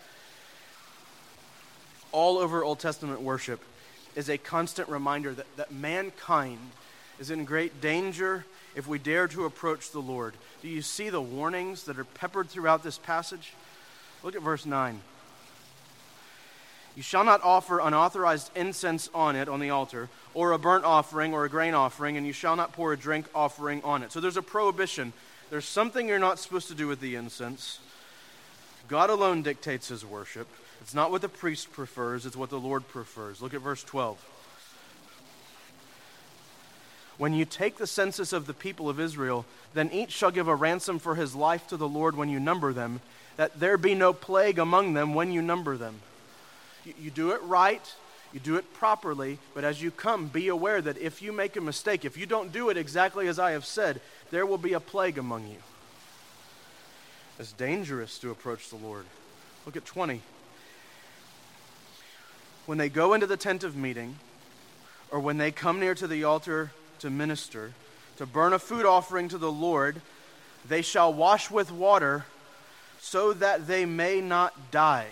all 2.11 2.37
over 2.37 2.63
Old 2.63 2.79
Testament 2.79 3.21
worship 3.21 3.61
is 4.15 4.29
a 4.29 4.37
constant 4.37 4.89
reminder 4.89 5.33
that, 5.33 5.45
that 5.57 5.71
mankind 5.71 6.59
is 7.19 7.31
in 7.31 7.45
great 7.45 7.81
danger 7.81 8.45
if 8.75 8.87
we 8.87 8.99
dare 8.99 9.27
to 9.27 9.45
approach 9.45 9.91
the 9.91 9.99
Lord. 9.99 10.33
Do 10.61 10.67
you 10.67 10.81
see 10.81 11.09
the 11.09 11.21
warnings 11.21 11.83
that 11.83 11.99
are 11.99 12.03
peppered 12.03 12.49
throughout 12.49 12.83
this 12.83 12.97
passage? 12.97 13.53
Look 14.23 14.35
at 14.35 14.41
verse 14.41 14.65
9. 14.65 15.01
You 16.95 17.03
shall 17.03 17.23
not 17.23 17.43
offer 17.43 17.79
unauthorized 17.79 18.49
incense 18.55 19.07
on 19.13 19.35
it, 19.35 19.47
on 19.47 19.59
the 19.59 19.69
altar, 19.69 20.09
or 20.33 20.51
a 20.51 20.57
burnt 20.57 20.83
offering 20.83 21.31
or 21.31 21.45
a 21.45 21.49
grain 21.49 21.75
offering, 21.75 22.17
and 22.17 22.25
you 22.25 22.33
shall 22.33 22.55
not 22.55 22.73
pour 22.73 22.91
a 22.91 22.97
drink 22.97 23.27
offering 23.35 23.83
on 23.83 24.01
it. 24.01 24.11
So 24.11 24.19
there's 24.19 24.35
a 24.35 24.41
prohibition. 24.41 25.13
There's 25.51 25.65
something 25.65 26.07
you're 26.07 26.17
not 26.17 26.39
supposed 26.39 26.67
to 26.69 26.73
do 26.73 26.87
with 26.87 26.99
the 26.99 27.13
incense. 27.13 27.79
God 28.87 29.11
alone 29.11 29.43
dictates 29.43 29.89
his 29.89 30.03
worship. 30.03 30.47
It's 30.81 30.93
not 30.93 31.11
what 31.11 31.21
the 31.21 31.29
priest 31.29 31.71
prefers, 31.71 32.25
it's 32.25 32.35
what 32.35 32.49
the 32.49 32.59
Lord 32.59 32.87
prefers. 32.87 33.41
Look 33.41 33.53
at 33.53 33.61
verse 33.61 33.83
12. 33.83 34.23
When 37.17 37.33
you 37.33 37.45
take 37.45 37.77
the 37.77 37.87
census 37.87 38.31
of 38.31 38.45
the 38.45 38.53
people 38.53 38.89
of 38.89 38.99
Israel, 38.99 39.45
then 39.73 39.89
each 39.91 40.11
shall 40.11 40.31
give 40.31 40.47
a 40.47 40.55
ransom 40.55 40.99
for 40.99 41.15
his 41.15 41.35
life 41.35 41.67
to 41.67 41.77
the 41.77 41.87
Lord 41.87 42.15
when 42.15 42.29
you 42.29 42.39
number 42.39 42.73
them. 42.73 43.01
that 43.37 43.59
there 43.59 43.77
be 43.77 43.93
no 43.93 44.13
plague 44.13 44.57
among 44.57 44.93
them 44.93 45.13
when 45.13 45.31
you 45.31 45.41
number 45.41 45.77
them. 45.77 45.99
You, 46.85 46.93
you 46.99 47.11
do 47.11 47.31
it 47.31 47.41
right, 47.43 47.93
you 48.33 48.39
do 48.39 48.55
it 48.55 48.73
properly, 48.73 49.37
but 49.53 49.63
as 49.63 49.81
you 49.81 49.91
come, 49.91 50.27
be 50.27 50.47
aware 50.47 50.81
that 50.81 50.97
if 50.97 51.21
you 51.21 51.31
make 51.31 51.55
a 51.55 51.61
mistake, 51.61 52.03
if 52.03 52.17
you 52.17 52.25
don't 52.25 52.51
do 52.51 52.69
it 52.69 52.77
exactly 52.77 53.27
as 53.27 53.39
I 53.39 53.51
have 53.51 53.65
said, 53.65 54.01
there 54.31 54.45
will 54.45 54.57
be 54.57 54.73
a 54.73 54.79
plague 54.79 55.17
among 55.17 55.47
you. 55.47 55.57
It's 57.39 57.51
dangerous 57.51 58.17
to 58.19 58.31
approach 58.31 58.69
the 58.69 58.75
Lord. 58.75 59.05
Look 59.65 59.75
at 59.75 59.85
20. 59.85 60.21
When 62.67 62.77
they 62.77 62.89
go 62.89 63.13
into 63.13 63.25
the 63.25 63.37
tent 63.37 63.63
of 63.63 63.77
meeting, 63.77 64.17
or 65.09 65.21
when 65.21 65.37
they 65.37 65.51
come 65.51 65.79
near 65.79 65.95
to 65.95 66.05
the 66.05 66.25
altar 66.25 66.71
to 66.99 67.09
minister, 67.09 67.71
to 68.17 68.25
burn 68.25 68.51
a 68.51 68.59
food 68.59 68.85
offering 68.85 69.29
to 69.29 69.37
the 69.37 69.51
Lord, 69.51 70.01
they 70.67 70.81
shall 70.81 71.13
wash 71.13 71.49
with 71.49 71.71
water 71.71 72.25
so 72.99 73.31
that 73.31 73.67
they 73.67 73.85
may 73.85 74.19
not 74.19 74.69
die. 74.69 75.07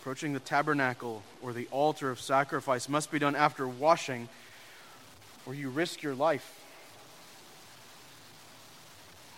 Approaching 0.00 0.32
the 0.32 0.40
tabernacle 0.40 1.22
or 1.42 1.52
the 1.52 1.68
altar 1.70 2.10
of 2.10 2.18
sacrifice 2.18 2.88
must 2.88 3.10
be 3.10 3.18
done 3.18 3.36
after 3.36 3.68
washing, 3.68 4.30
or 5.44 5.52
you 5.52 5.68
risk 5.68 6.02
your 6.02 6.14
life. 6.14 6.57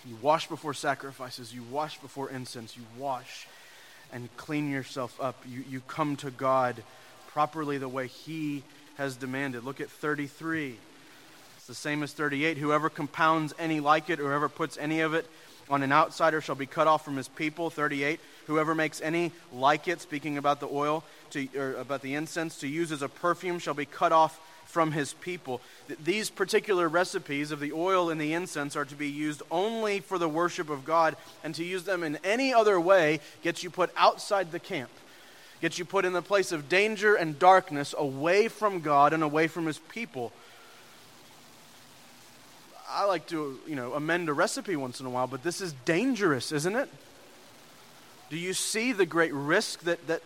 You 0.06 0.16
wash 0.22 0.46
before 0.46 0.74
sacrifices, 0.74 1.54
you 1.54 1.62
wash 1.70 1.98
before 1.98 2.30
incense, 2.30 2.76
you 2.76 2.82
wash 2.98 3.46
and 4.12 4.28
clean 4.36 4.70
yourself 4.70 5.18
up. 5.20 5.36
You, 5.46 5.64
you 5.68 5.82
come 5.86 6.16
to 6.16 6.30
God 6.30 6.82
properly 7.28 7.78
the 7.78 7.88
way 7.88 8.06
He 8.06 8.62
has 8.96 9.16
demanded. 9.16 9.64
Look 9.64 9.80
at 9.80 9.90
33. 9.90 10.76
It's 11.56 11.66
the 11.66 11.74
same 11.74 12.02
as 12.02 12.12
38. 12.12 12.56
Whoever 12.58 12.88
compounds 12.88 13.54
any 13.58 13.80
like 13.80 14.10
it, 14.10 14.20
or 14.20 14.24
whoever 14.24 14.48
puts 14.48 14.78
any 14.78 15.00
of 15.00 15.14
it 15.14 15.26
on 15.68 15.82
an 15.82 15.92
outsider 15.92 16.40
shall 16.40 16.56
be 16.56 16.66
cut 16.66 16.88
off 16.88 17.04
from 17.04 17.16
his 17.16 17.28
people. 17.28 17.70
38. 17.70 18.18
Whoever 18.46 18.74
makes 18.74 19.00
any 19.00 19.32
like 19.52 19.86
it, 19.86 20.00
speaking 20.00 20.36
about 20.36 20.58
the 20.60 20.66
oil, 20.66 21.04
to, 21.30 21.46
or 21.56 21.74
about 21.74 22.02
the 22.02 22.14
incense, 22.14 22.58
to 22.60 22.68
use 22.68 22.90
as 22.90 23.02
a 23.02 23.08
perfume 23.08 23.60
shall 23.60 23.74
be 23.74 23.84
cut 23.84 24.10
off 24.10 24.40
from 24.70 24.92
his 24.92 25.12
people. 25.14 25.60
These 26.02 26.30
particular 26.30 26.88
recipes 26.88 27.50
of 27.50 27.60
the 27.60 27.72
oil 27.72 28.08
and 28.08 28.20
the 28.20 28.32
incense 28.32 28.76
are 28.76 28.84
to 28.84 28.94
be 28.94 29.08
used 29.08 29.42
only 29.50 30.00
for 30.00 30.16
the 30.16 30.28
worship 30.28 30.70
of 30.70 30.84
God, 30.84 31.16
and 31.44 31.54
to 31.56 31.64
use 31.64 31.82
them 31.84 32.02
in 32.02 32.18
any 32.22 32.54
other 32.54 32.80
way 32.80 33.20
gets 33.42 33.62
you 33.62 33.70
put 33.70 33.90
outside 33.96 34.52
the 34.52 34.60
camp, 34.60 34.90
gets 35.60 35.78
you 35.78 35.84
put 35.84 36.04
in 36.04 36.12
the 36.12 36.22
place 36.22 36.52
of 36.52 36.68
danger 36.68 37.14
and 37.14 37.38
darkness, 37.38 37.94
away 37.98 38.48
from 38.48 38.80
God 38.80 39.12
and 39.12 39.22
away 39.22 39.48
from 39.48 39.66
his 39.66 39.78
people. 39.78 40.32
I 42.88 43.04
like 43.04 43.26
to, 43.28 43.58
you 43.66 43.76
know, 43.76 43.92
amend 43.94 44.28
a 44.28 44.32
recipe 44.32 44.76
once 44.76 45.00
in 45.00 45.06
a 45.06 45.10
while, 45.10 45.26
but 45.26 45.42
this 45.42 45.60
is 45.60 45.72
dangerous, 45.84 46.52
isn't 46.52 46.76
it? 46.76 46.88
Do 48.30 48.36
you 48.36 48.54
see 48.54 48.92
the 48.92 49.06
great 49.06 49.34
risk 49.34 49.80
that, 49.80 50.06
that, 50.06 50.22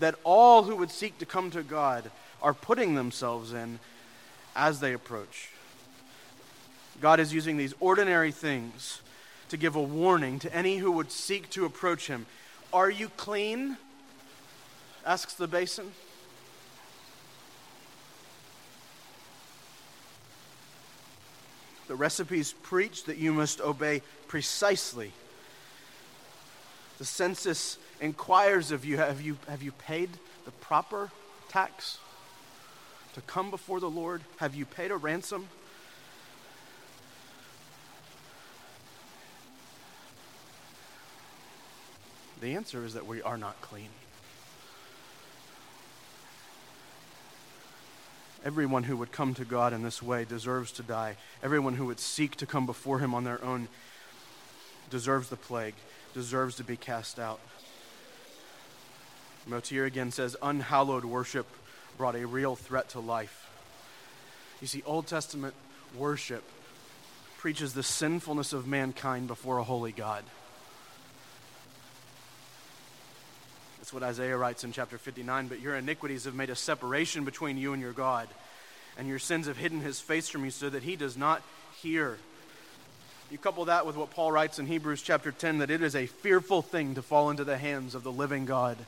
that 0.00 0.16
all 0.24 0.64
who 0.64 0.76
would 0.76 0.90
seek 0.90 1.18
to 1.18 1.26
come 1.26 1.50
to 1.52 1.62
God 1.62 2.10
are 2.42 2.54
putting 2.54 2.94
themselves 2.94 3.52
in 3.52 3.78
as 4.56 4.80
they 4.80 4.92
approach? 4.92 5.50
God 7.00 7.20
is 7.20 7.32
using 7.32 7.56
these 7.56 7.74
ordinary 7.80 8.32
things 8.32 9.00
to 9.48 9.56
give 9.56 9.74
a 9.74 9.82
warning 9.82 10.38
to 10.40 10.54
any 10.54 10.78
who 10.78 10.92
would 10.92 11.10
seek 11.10 11.50
to 11.50 11.64
approach 11.64 12.06
Him. 12.06 12.26
Are 12.72 12.90
you 12.90 13.08
clean? 13.16 13.76
asks 15.04 15.34
the 15.34 15.48
basin. 15.48 15.90
The 21.88 21.96
recipes 21.96 22.54
preach 22.62 23.04
that 23.04 23.16
you 23.16 23.32
must 23.32 23.60
obey 23.60 24.02
precisely. 24.28 25.12
The 26.98 27.04
census 27.04 27.78
inquires 28.00 28.70
of 28.70 28.84
you 28.84 28.98
have 28.98 29.20
you, 29.20 29.38
have 29.48 29.62
you 29.62 29.72
paid 29.72 30.10
the 30.44 30.52
proper 30.52 31.10
tax 31.48 31.98
to 33.14 33.20
come 33.22 33.50
before 33.50 33.80
the 33.80 33.90
Lord? 33.90 34.22
Have 34.38 34.54
you 34.54 34.64
paid 34.64 34.90
a 34.90 34.96
ransom? 34.96 35.48
The 42.40 42.54
answer 42.54 42.84
is 42.84 42.94
that 42.94 43.06
we 43.06 43.20
are 43.20 43.36
not 43.36 43.60
clean. 43.60 43.88
Everyone 48.42 48.84
who 48.84 48.96
would 48.96 49.12
come 49.12 49.34
to 49.34 49.44
God 49.44 49.74
in 49.74 49.82
this 49.82 50.02
way 50.02 50.24
deserves 50.24 50.72
to 50.72 50.82
die. 50.82 51.16
Everyone 51.42 51.74
who 51.74 51.84
would 51.86 52.00
seek 52.00 52.36
to 52.36 52.46
come 52.46 52.64
before 52.64 52.98
Him 52.98 53.14
on 53.14 53.24
their 53.24 53.44
own 53.44 53.68
deserves 54.88 55.28
the 55.28 55.36
plague, 55.36 55.74
deserves 56.14 56.56
to 56.56 56.64
be 56.64 56.76
cast 56.76 57.18
out. 57.18 57.40
Motyer 59.46 59.84
again 59.84 60.10
says, 60.10 60.36
unhallowed 60.40 61.04
worship 61.04 61.46
brought 62.00 62.16
a 62.16 62.26
real 62.26 62.56
threat 62.56 62.88
to 62.88 62.98
life. 62.98 63.46
You 64.62 64.66
see, 64.66 64.82
Old 64.86 65.06
Testament 65.06 65.52
worship 65.94 66.42
preaches 67.36 67.74
the 67.74 67.82
sinfulness 67.82 68.54
of 68.54 68.66
mankind 68.66 69.28
before 69.28 69.58
a 69.58 69.62
holy 69.62 69.92
God. 69.92 70.24
That's 73.76 73.92
what 73.92 74.02
Isaiah 74.02 74.34
writes 74.34 74.64
in 74.64 74.72
chapter 74.72 74.96
59. 74.96 75.48
But 75.48 75.60
your 75.60 75.76
iniquities 75.76 76.24
have 76.24 76.34
made 76.34 76.48
a 76.48 76.56
separation 76.56 77.26
between 77.26 77.58
you 77.58 77.74
and 77.74 77.82
your 77.82 77.92
God, 77.92 78.28
and 78.96 79.06
your 79.06 79.18
sins 79.18 79.46
have 79.46 79.58
hidden 79.58 79.82
his 79.82 80.00
face 80.00 80.30
from 80.30 80.46
you 80.46 80.50
so 80.50 80.70
that 80.70 80.82
he 80.82 80.96
does 80.96 81.18
not 81.18 81.42
hear. 81.82 82.16
You 83.30 83.36
couple 83.36 83.66
that 83.66 83.84
with 83.84 83.96
what 83.96 84.10
Paul 84.12 84.32
writes 84.32 84.58
in 84.58 84.64
Hebrews 84.64 85.02
chapter 85.02 85.32
10 85.32 85.58
that 85.58 85.70
it 85.70 85.82
is 85.82 85.94
a 85.94 86.06
fearful 86.06 86.62
thing 86.62 86.94
to 86.94 87.02
fall 87.02 87.28
into 87.28 87.44
the 87.44 87.58
hands 87.58 87.94
of 87.94 88.04
the 88.04 88.12
living 88.12 88.46
God. 88.46 88.78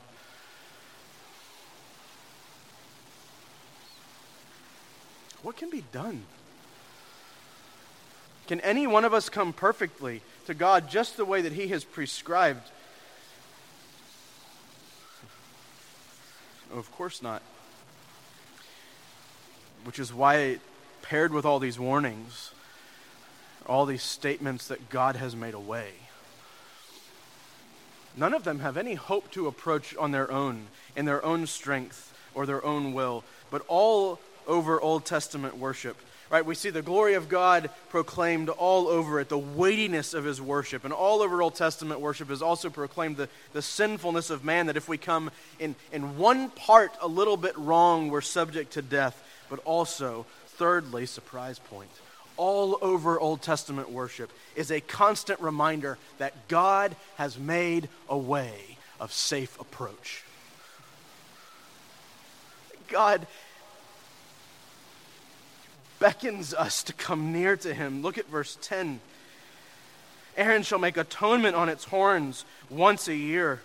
What 5.43 5.57
can 5.57 5.69
be 5.69 5.83
done? 5.91 6.23
Can 8.47 8.59
any 8.61 8.87
one 8.87 9.05
of 9.05 9.13
us 9.13 9.29
come 9.29 9.53
perfectly 9.53 10.21
to 10.47 10.53
God 10.53 10.89
just 10.89 11.15
the 11.15 11.25
way 11.25 11.41
that 11.41 11.53
He 11.53 11.67
has 11.67 11.83
prescribed? 11.83 12.71
Of 16.73 16.91
course 16.91 17.21
not. 17.21 17.41
Which 19.83 19.99
is 19.99 20.13
why, 20.13 20.59
paired 21.01 21.33
with 21.33 21.45
all 21.45 21.59
these 21.59 21.77
warnings, 21.77 22.51
all 23.65 23.85
these 23.85 24.03
statements 24.03 24.67
that 24.67 24.89
God 24.89 25.17
has 25.17 25.35
made 25.35 25.53
a 25.53 25.59
way, 25.59 25.91
none 28.15 28.33
of 28.33 28.43
them 28.43 28.59
have 28.59 28.77
any 28.77 28.95
hope 28.95 29.29
to 29.31 29.47
approach 29.47 29.95
on 29.97 30.11
their 30.11 30.31
own, 30.31 30.67
in 30.95 31.05
their 31.05 31.23
own 31.23 31.47
strength 31.47 32.13
or 32.33 32.45
their 32.45 32.63
own 32.63 32.93
will, 32.93 33.23
but 33.51 33.63
all 33.67 34.19
over 34.47 34.79
Old 34.79 35.05
Testament 35.05 35.57
worship 35.57 35.97
right? 36.33 36.47
We 36.47 36.55
see 36.55 36.71
the 36.71 36.81
glory 36.81 37.13
of 37.13 37.29
God 37.29 37.69
proclaimed 37.89 38.49
all 38.49 38.87
over 38.87 39.19
it, 39.19 39.29
the 39.29 39.37
weightiness 39.37 40.15
of 40.15 40.25
his 40.25 40.41
worship. 40.41 40.83
And 40.83 40.91
all 40.91 41.21
over 41.21 41.43
Old 41.43 41.53
Testament 41.53 41.99
worship 41.99 42.31
is 42.31 42.41
also 42.41 42.71
proclaimed 42.71 43.17
the, 43.17 43.29
the 43.53 43.61
sinfulness 43.61 44.31
of 44.31 44.43
man, 44.43 44.65
that 44.65 44.75
if 44.75 44.89
we 44.89 44.97
come 44.97 45.29
in, 45.59 45.75
in 45.91 46.17
one 46.17 46.49
part 46.49 46.91
a 47.01 47.07
little 47.07 47.37
bit 47.37 47.55
wrong, 47.55 48.09
we're 48.09 48.21
subject 48.21 48.73
to 48.73 48.81
death. 48.81 49.23
But 49.47 49.59
also, 49.59 50.25
thirdly, 50.47 51.05
surprise 51.05 51.59
point, 51.59 51.91
all 52.35 52.79
over 52.81 53.19
Old 53.19 53.43
Testament 53.43 53.91
worship 53.91 54.31
is 54.55 54.71
a 54.71 54.81
constant 54.81 55.39
reminder 55.39 55.99
that 56.17 56.47
God 56.47 56.95
has 57.17 57.37
made 57.37 57.89
a 58.09 58.17
way 58.17 58.77
of 58.99 59.13
safe 59.13 59.59
approach. 59.59 60.23
God 62.87 63.27
beckons 66.03 66.53
us 66.53 66.83
to 66.83 66.91
come 66.91 67.31
near 67.31 67.55
to 67.55 67.73
him. 67.73 68.01
Look 68.01 68.17
at 68.17 68.27
verse 68.27 68.57
10. 68.61 68.99
Aaron 70.35 70.61
shall 70.63 70.77
make 70.77 70.97
atonement 70.97 71.55
on 71.55 71.69
its 71.69 71.85
horns 71.85 72.43
once 72.69 73.07
a 73.07 73.15
year. 73.15 73.61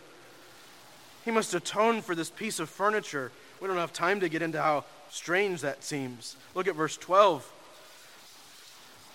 He 1.24 1.33
must 1.33 1.53
atone 1.53 2.01
for 2.01 2.14
this 2.14 2.31
piece 2.31 2.61
of 2.61 2.70
furniture. 2.70 3.33
We 3.61 3.66
don't 3.66 3.77
have 3.77 3.92
time 3.92 4.20
to 4.20 4.29
get 4.29 4.40
into 4.40 4.62
how 4.62 4.85
strange 5.11 5.62
that 5.62 5.83
seems. 5.83 6.37
Look 6.55 6.68
at 6.68 6.77
verse 6.77 6.96
12. 6.96 7.53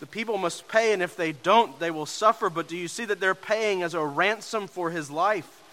The 0.02 0.06
people 0.06 0.38
must 0.38 0.68
pay, 0.68 0.92
and 0.92 1.02
if 1.02 1.16
they 1.16 1.32
don't, 1.32 1.80
they 1.80 1.92
will 1.92 2.06
suffer. 2.06 2.50
But 2.50 2.68
do 2.68 2.76
you 2.76 2.90
see 2.90 3.06
that 3.06 3.22
they're 3.22 3.34
paying 3.34 3.84
as 3.84 3.94
a 3.94 4.04
ransom 4.04 4.68
for 4.68 4.90
his 4.90 5.10
life? 5.10 5.64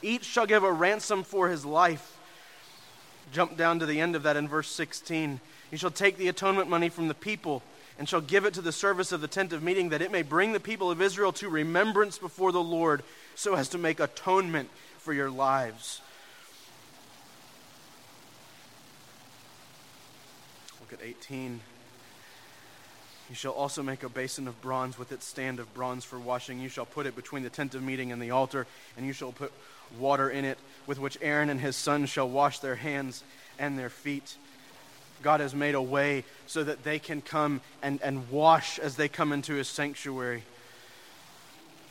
Each 0.00 0.24
shall 0.24 0.46
give 0.46 0.62
a 0.62 0.72
ransom 0.72 1.24
for 1.24 1.48
his 1.48 1.64
life. 1.64 2.19
Jump 3.32 3.56
down 3.56 3.78
to 3.78 3.86
the 3.86 4.00
end 4.00 4.16
of 4.16 4.24
that 4.24 4.36
in 4.36 4.48
verse 4.48 4.68
16. 4.70 5.40
You 5.70 5.78
shall 5.78 5.90
take 5.90 6.16
the 6.16 6.28
atonement 6.28 6.68
money 6.68 6.88
from 6.88 7.08
the 7.08 7.14
people 7.14 7.62
and 7.98 8.08
shall 8.08 8.20
give 8.20 8.44
it 8.44 8.54
to 8.54 8.62
the 8.62 8.72
service 8.72 9.12
of 9.12 9.20
the 9.20 9.28
tent 9.28 9.52
of 9.52 9.62
meeting, 9.62 9.90
that 9.90 10.02
it 10.02 10.10
may 10.10 10.22
bring 10.22 10.52
the 10.52 10.60
people 10.60 10.90
of 10.90 11.02
Israel 11.02 11.32
to 11.32 11.48
remembrance 11.48 12.18
before 12.18 12.50
the 12.50 12.62
Lord, 12.62 13.02
so 13.34 13.54
as 13.54 13.68
to 13.68 13.78
make 13.78 14.00
atonement 14.00 14.70
for 14.98 15.12
your 15.12 15.30
lives. 15.30 16.00
Look 20.80 20.98
at 20.98 21.06
18. 21.06 21.60
You 23.28 23.36
shall 23.36 23.52
also 23.52 23.82
make 23.82 24.02
a 24.02 24.08
basin 24.08 24.48
of 24.48 24.60
bronze 24.60 24.98
with 24.98 25.12
its 25.12 25.26
stand 25.26 25.60
of 25.60 25.72
bronze 25.74 26.04
for 26.04 26.18
washing. 26.18 26.58
You 26.58 26.68
shall 26.68 26.86
put 26.86 27.06
it 27.06 27.14
between 27.14 27.42
the 27.42 27.50
tent 27.50 27.74
of 27.74 27.82
meeting 27.82 28.10
and 28.10 28.20
the 28.20 28.32
altar, 28.32 28.66
and 28.96 29.06
you 29.06 29.12
shall 29.12 29.30
put 29.30 29.52
water 29.98 30.30
in 30.30 30.44
it, 30.44 30.58
with 30.90 30.98
which 30.98 31.16
Aaron 31.22 31.50
and 31.50 31.60
his 31.60 31.76
sons 31.76 32.10
shall 32.10 32.28
wash 32.28 32.58
their 32.58 32.74
hands 32.74 33.22
and 33.60 33.78
their 33.78 33.88
feet. 33.88 34.34
God 35.22 35.38
has 35.38 35.54
made 35.54 35.76
a 35.76 35.80
way 35.80 36.24
so 36.48 36.64
that 36.64 36.82
they 36.82 36.98
can 36.98 37.22
come 37.22 37.60
and, 37.80 38.02
and 38.02 38.28
wash 38.28 38.76
as 38.80 38.96
they 38.96 39.06
come 39.06 39.30
into 39.30 39.54
his 39.54 39.68
sanctuary. 39.68 40.42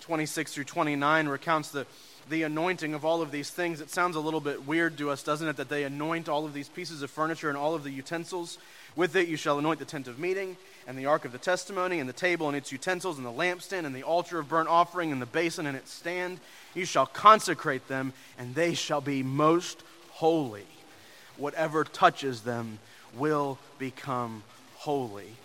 26 0.01 0.53
through 0.53 0.65
29 0.65 1.29
recounts 1.29 1.71
the, 1.71 1.85
the 2.29 2.43
anointing 2.43 2.93
of 2.93 3.05
all 3.05 3.21
of 3.21 3.31
these 3.31 3.49
things. 3.49 3.79
It 3.79 3.89
sounds 3.89 4.17
a 4.17 4.19
little 4.19 4.41
bit 4.41 4.67
weird 4.67 4.97
to 4.97 5.11
us, 5.11 5.23
doesn't 5.23 5.47
it, 5.47 5.55
that 5.55 5.69
they 5.69 5.85
anoint 5.85 6.27
all 6.27 6.43
of 6.43 6.53
these 6.53 6.67
pieces 6.67 7.01
of 7.01 7.09
furniture 7.09 7.47
and 7.47 7.57
all 7.57 7.75
of 7.75 7.85
the 7.85 7.91
utensils. 7.91 8.57
With 8.95 9.15
it 9.15 9.27
you 9.27 9.37
shall 9.37 9.59
anoint 9.59 9.79
the 9.79 9.85
tent 9.85 10.07
of 10.07 10.19
meeting 10.19 10.57
and 10.87 10.97
the 10.97 11.05
ark 11.05 11.23
of 11.23 11.31
the 11.31 11.37
testimony, 11.37 11.99
and 11.99 12.09
the 12.09 12.13
table 12.13 12.47
and 12.47 12.57
its 12.57 12.71
utensils, 12.71 13.17
and 13.17 13.25
the 13.25 13.31
lampstand, 13.31 13.85
and 13.85 13.93
the 13.93 14.01
altar 14.01 14.39
of 14.39 14.49
burnt 14.49 14.67
offering, 14.67 15.11
and 15.11 15.21
the 15.21 15.27
basin 15.27 15.67
and 15.67 15.77
its 15.77 15.93
stand. 15.93 16.39
You 16.73 16.83
shall 16.85 17.05
consecrate 17.05 17.87
them, 17.87 18.11
and 18.39 18.55
they 18.55 18.73
shall 18.73 18.99
be 18.99 19.21
most 19.21 19.83
holy. 20.09 20.65
Whatever 21.37 21.83
touches 21.83 22.41
them 22.41 22.79
will 23.15 23.59
become 23.77 24.41
holy. 24.77 25.35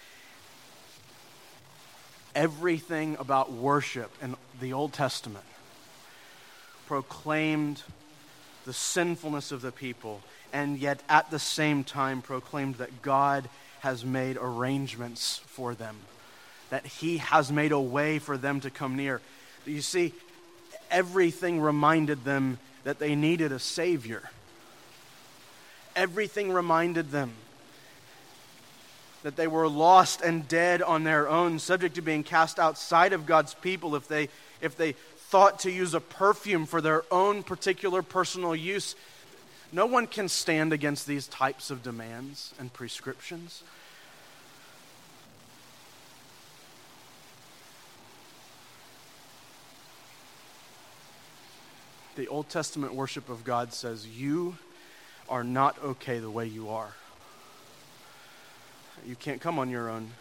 Everything 2.34 3.16
about 3.20 3.52
worship 3.52 4.10
in 4.22 4.36
the 4.60 4.72
Old 4.72 4.94
Testament 4.94 5.44
proclaimed 6.86 7.82
the 8.64 8.72
sinfulness 8.72 9.52
of 9.52 9.60
the 9.60 9.72
people, 9.72 10.22
and 10.54 10.78
yet 10.78 11.02
at 11.08 11.30
the 11.32 11.38
same 11.38 11.82
time 11.82 12.22
proclaimed 12.22 12.76
that 12.76 13.02
God 13.02 13.50
has 13.80 14.04
made 14.04 14.38
arrangements 14.40 15.38
for 15.46 15.74
them, 15.74 15.96
that 16.70 16.86
He 16.86 17.18
has 17.18 17.50
made 17.52 17.72
a 17.72 17.80
way 17.80 18.20
for 18.20 18.38
them 18.38 18.60
to 18.60 18.70
come 18.70 18.96
near. 18.96 19.20
You 19.66 19.82
see, 19.82 20.14
everything 20.90 21.60
reminded 21.60 22.24
them 22.24 22.58
that 22.84 23.00
they 23.00 23.16
needed 23.16 23.50
a 23.50 23.58
Savior. 23.58 24.30
Everything 25.96 26.52
reminded 26.52 27.10
them 27.10 27.32
that 29.24 29.36
they 29.36 29.46
were 29.46 29.68
lost 29.68 30.20
and 30.20 30.46
dead 30.46 30.82
on 30.82 31.02
their 31.02 31.28
own, 31.28 31.58
subject 31.58 31.96
to 31.96 32.02
being 32.02 32.22
cast 32.22 32.60
outside 32.60 33.12
of 33.12 33.26
God's 33.26 33.54
people 33.54 33.96
if 33.96 34.06
they, 34.06 34.28
if 34.60 34.76
they 34.76 34.92
thought 34.92 35.60
to 35.60 35.70
use 35.70 35.94
a 35.94 36.00
perfume 36.00 36.66
for 36.66 36.80
their 36.80 37.02
own 37.10 37.42
particular 37.42 38.02
personal 38.02 38.54
use. 38.54 38.94
No 39.74 39.86
one 39.86 40.06
can 40.06 40.28
stand 40.28 40.72
against 40.72 41.04
these 41.04 41.26
types 41.26 41.68
of 41.68 41.82
demands 41.82 42.54
and 42.60 42.72
prescriptions. 42.72 43.64
The 52.14 52.28
Old 52.28 52.48
Testament 52.48 52.94
worship 52.94 53.28
of 53.28 53.42
God 53.42 53.72
says, 53.72 54.06
You 54.06 54.58
are 55.28 55.42
not 55.42 55.76
okay 55.82 56.20
the 56.20 56.30
way 56.30 56.46
you 56.46 56.68
are. 56.68 56.94
You 59.04 59.16
can't 59.16 59.40
come 59.40 59.58
on 59.58 59.70
your 59.70 59.90
own. 59.90 60.12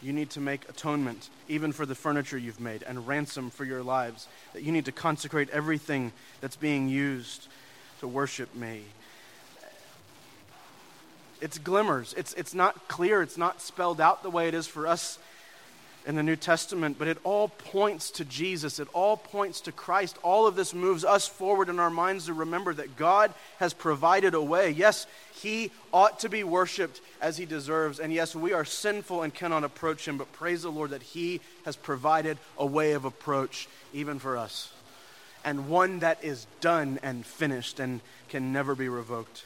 You 0.00 0.14
need 0.14 0.30
to 0.30 0.40
make 0.40 0.66
atonement, 0.70 1.28
even 1.48 1.72
for 1.72 1.84
the 1.84 1.94
furniture 1.94 2.38
you've 2.38 2.60
made, 2.60 2.82
and 2.82 3.06
ransom 3.06 3.50
for 3.50 3.66
your 3.66 3.82
lives. 3.82 4.26
That 4.54 4.62
you 4.62 4.72
need 4.72 4.86
to 4.86 4.92
consecrate 4.92 5.50
everything 5.50 6.12
that's 6.40 6.56
being 6.56 6.88
used 6.88 7.48
to 8.00 8.08
worship 8.08 8.54
me. 8.54 8.84
It's 11.42 11.58
glimmers. 11.58 12.14
It's, 12.16 12.32
it's 12.34 12.54
not 12.54 12.88
clear. 12.88 13.20
It's 13.20 13.36
not 13.36 13.60
spelled 13.60 14.00
out 14.00 14.22
the 14.22 14.30
way 14.30 14.48
it 14.48 14.54
is 14.54 14.66
for 14.66 14.86
us 14.86 15.18
in 16.06 16.16
the 16.16 16.22
New 16.22 16.36
Testament, 16.36 16.96
but 16.98 17.08
it 17.08 17.18
all 17.24 17.48
points 17.48 18.12
to 18.12 18.24
Jesus. 18.24 18.78
It 18.78 18.88
all 18.92 19.16
points 19.16 19.60
to 19.62 19.72
Christ. 19.72 20.16
All 20.22 20.46
of 20.46 20.56
this 20.56 20.74
moves 20.74 21.04
us 21.04 21.28
forward 21.28 21.68
in 21.68 21.78
our 21.78 21.90
minds 21.90 22.26
to 22.26 22.32
remember 22.32 22.74
that 22.74 22.96
God 22.96 23.32
has 23.58 23.72
provided 23.72 24.34
a 24.34 24.42
way. 24.42 24.70
Yes, 24.70 25.06
He 25.34 25.70
ought 25.92 26.20
to 26.20 26.28
be 26.28 26.44
worshiped 26.44 27.00
as 27.20 27.36
He 27.36 27.44
deserves. 27.44 28.00
And 28.00 28.12
yes, 28.12 28.34
we 28.34 28.52
are 28.52 28.64
sinful 28.64 29.22
and 29.22 29.34
cannot 29.34 29.64
approach 29.64 30.06
Him, 30.06 30.18
but 30.18 30.32
praise 30.32 30.62
the 30.62 30.70
Lord 30.70 30.90
that 30.90 31.02
He 31.02 31.40
has 31.64 31.76
provided 31.76 32.38
a 32.58 32.66
way 32.66 32.92
of 32.92 33.04
approach 33.04 33.68
even 33.92 34.18
for 34.18 34.36
us. 34.36 34.72
And 35.44 35.68
one 35.68 36.00
that 36.00 36.22
is 36.22 36.46
done 36.60 37.00
and 37.02 37.26
finished 37.26 37.80
and 37.80 38.00
can 38.28 38.52
never 38.52 38.74
be 38.74 38.88
revoked. 38.88 39.44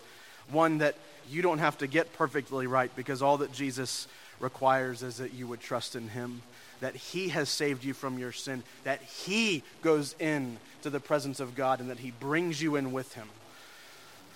One 0.51 0.79
that 0.79 0.95
you 1.31 1.43
don't 1.43 1.59
have 1.59 1.79
to 1.79 1.87
get 1.87 2.13
perfectly 2.13 2.67
right 2.67 2.95
because 2.97 3.23
all 3.23 3.39
that 3.39 3.53
Jesus 3.53 4.07
requires 4.41 5.03
is 5.03 5.17
that 5.19 5.33
you 5.33 5.47
would 5.47 5.61
trust 5.61 5.97
in 5.97 6.09
him 6.09 6.43
that 6.81 6.95
he 6.95 7.29
has 7.29 7.49
saved 7.49 7.85
you 7.85 7.95
from 7.95 8.19
your 8.19 8.33
sin 8.33 8.63
that 8.85 9.01
he 9.03 9.63
goes 9.83 10.15
in 10.19 10.59
to 10.83 10.91
the 10.91 11.01
presence 11.01 11.41
of 11.41 11.55
god 11.55 11.81
and 11.81 11.91
that 11.91 11.99
he 11.99 12.11
brings 12.11 12.61
you 12.61 12.77
in 12.77 12.93
with 12.93 13.15
him. 13.15 13.29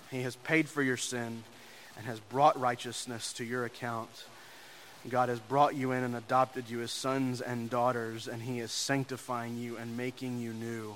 He 0.09 0.23
has 0.23 0.35
paid 0.35 0.67
for 0.67 0.81
your 0.81 0.97
sin 0.97 1.43
and 1.97 2.05
has 2.05 2.19
brought 2.19 2.59
righteousness 2.59 3.31
to 3.33 3.45
your 3.45 3.65
account. 3.65 4.09
God 5.07 5.29
has 5.29 5.39
brought 5.39 5.75
you 5.75 5.91
in 5.91 6.03
and 6.03 6.15
adopted 6.15 6.69
you 6.69 6.81
as 6.81 6.91
sons 6.91 7.41
and 7.41 7.69
daughters 7.69 8.27
and 8.27 8.41
he 8.41 8.59
is 8.59 8.71
sanctifying 8.71 9.57
you 9.57 9.77
and 9.77 9.97
making 9.97 10.39
you 10.39 10.53
new 10.53 10.95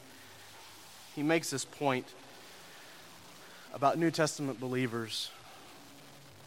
he 1.15 1.23
makes 1.23 1.49
this 1.49 1.65
point 1.65 2.05
about 3.73 3.97
New 3.97 4.11
Testament 4.11 4.59
believers. 4.59 5.29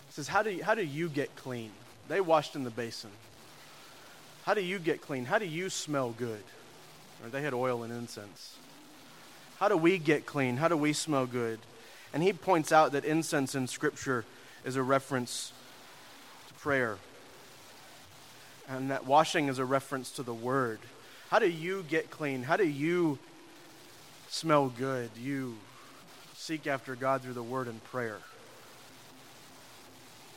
He 0.09 0.14
says, 0.14 0.29
How 0.29 0.42
do 0.42 0.50
you, 0.50 0.64
how 0.64 0.74
do 0.74 0.85
you 0.85 1.09
get 1.09 1.35
clean? 1.37 1.70
They 2.09 2.20
washed 2.20 2.57
in 2.57 2.64
the 2.64 2.70
basin. 2.70 3.11
How 4.44 4.55
do 4.55 4.61
you 4.61 4.79
get 4.79 5.00
clean? 5.00 5.24
How 5.24 5.38
do 5.38 5.46
you 5.46 5.70
smell 5.70 6.11
good? 6.11 6.42
Or 7.22 7.31
they 7.31 7.42
had 7.42 7.55
oil 7.55 7.83
and 7.83 7.92
incense. 7.92 8.57
How 9.59 9.68
do 9.68 9.77
we 9.77 9.98
get 9.98 10.27
clean? 10.27 10.59
How 10.59 10.68
do 10.68 10.77
we 10.77 10.92
smell 10.92 11.27
good? 11.27 11.59
And 12.12 12.22
he 12.22 12.33
points 12.33 12.70
out 12.70 12.92
that 12.92 13.05
incense 13.05 13.55
in 13.55 13.66
Scripture 13.66 14.24
is 14.64 14.77
a 14.77 14.83
reference 14.83 15.53
to 16.48 16.55
prayer, 16.55 16.98
and 18.68 18.90
that 18.90 19.07
washing 19.07 19.48
is 19.48 19.59
a 19.59 19.64
reference 19.64 20.11
to 20.12 20.22
the 20.22 20.35
Word. 20.35 20.79
How 21.31 21.38
do 21.38 21.48
you 21.48 21.85
get 21.88 22.11
clean? 22.11 22.42
How 22.42 22.57
do 22.57 22.66
you 22.66 23.18
smell 24.35 24.68
good, 24.68 25.11
you 25.16 25.55
seek 26.35 26.66
after 26.66 26.97
God 26.97 27.23
through 27.23 27.35
the 27.35 27.42
word 27.42 27.68
and 27.68 27.83
prayer. 27.85 28.18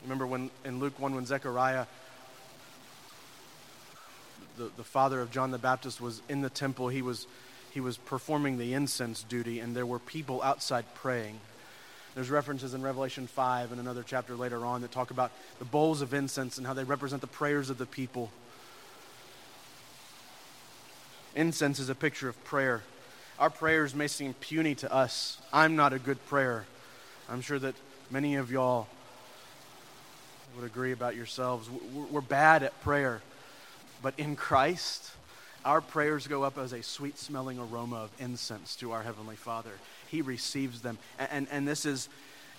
Remember 0.03 0.27
when 0.27 0.51
in 0.63 0.79
Luke 0.79 0.99
1 0.99 1.15
when 1.15 1.25
Zechariah, 1.25 1.87
the, 4.55 4.69
the 4.77 4.83
father 4.83 5.19
of 5.19 5.31
John 5.31 5.49
the 5.49 5.57
Baptist, 5.57 5.99
was 5.99 6.21
in 6.29 6.41
the 6.41 6.49
temple, 6.49 6.89
he 6.89 7.01
was, 7.01 7.25
he 7.71 7.79
was 7.79 7.97
performing 7.97 8.59
the 8.59 8.75
incense 8.75 9.23
duty, 9.23 9.59
and 9.59 9.75
there 9.75 9.85
were 9.85 9.97
people 9.97 10.43
outside 10.43 10.85
praying. 10.93 11.39
There's 12.13 12.29
references 12.29 12.75
in 12.75 12.83
Revelation 12.83 13.25
5 13.25 13.71
and 13.71 13.81
another 13.81 14.03
chapter 14.05 14.35
later 14.35 14.63
on 14.63 14.81
that 14.81 14.91
talk 14.91 15.09
about 15.09 15.31
the 15.57 15.65
bowls 15.65 16.03
of 16.03 16.13
incense 16.13 16.59
and 16.59 16.67
how 16.67 16.75
they 16.75 16.83
represent 16.83 17.21
the 17.21 17.27
prayers 17.27 17.71
of 17.71 17.79
the 17.79 17.87
people. 17.87 18.29
Incense 21.35 21.79
is 21.79 21.89
a 21.89 21.95
picture 21.95 22.29
of 22.29 22.43
prayer 22.43 22.83
our 23.39 23.49
prayers 23.49 23.93
may 23.93 24.07
seem 24.07 24.33
puny 24.33 24.75
to 24.75 24.91
us. 24.91 25.37
I'm 25.53 25.75
not 25.75 25.93
a 25.93 25.99
good 25.99 26.23
prayer. 26.27 26.65
I'm 27.29 27.41
sure 27.41 27.59
that 27.59 27.75
many 28.09 28.35
of 28.35 28.51
y'all 28.51 28.87
would 30.55 30.65
agree 30.65 30.91
about 30.91 31.15
yourselves. 31.15 31.69
We're 32.11 32.21
bad 32.21 32.63
at 32.63 32.79
prayer. 32.81 33.21
But 34.01 34.15
in 34.17 34.35
Christ, 34.35 35.11
our 35.63 35.81
prayers 35.81 36.25
go 36.25 36.43
up 36.43 36.57
as 36.57 36.73
a 36.73 36.81
sweet 36.81 37.19
smelling 37.19 37.59
aroma 37.59 37.97
of 37.97 38.11
incense 38.19 38.75
to 38.77 38.91
our 38.91 39.03
Heavenly 39.03 39.35
Father. 39.35 39.73
He 40.07 40.21
receives 40.21 40.81
them. 40.81 40.97
And, 41.19 41.29
and, 41.31 41.47
and 41.51 41.67
this 41.67 41.85
is, 41.85 42.09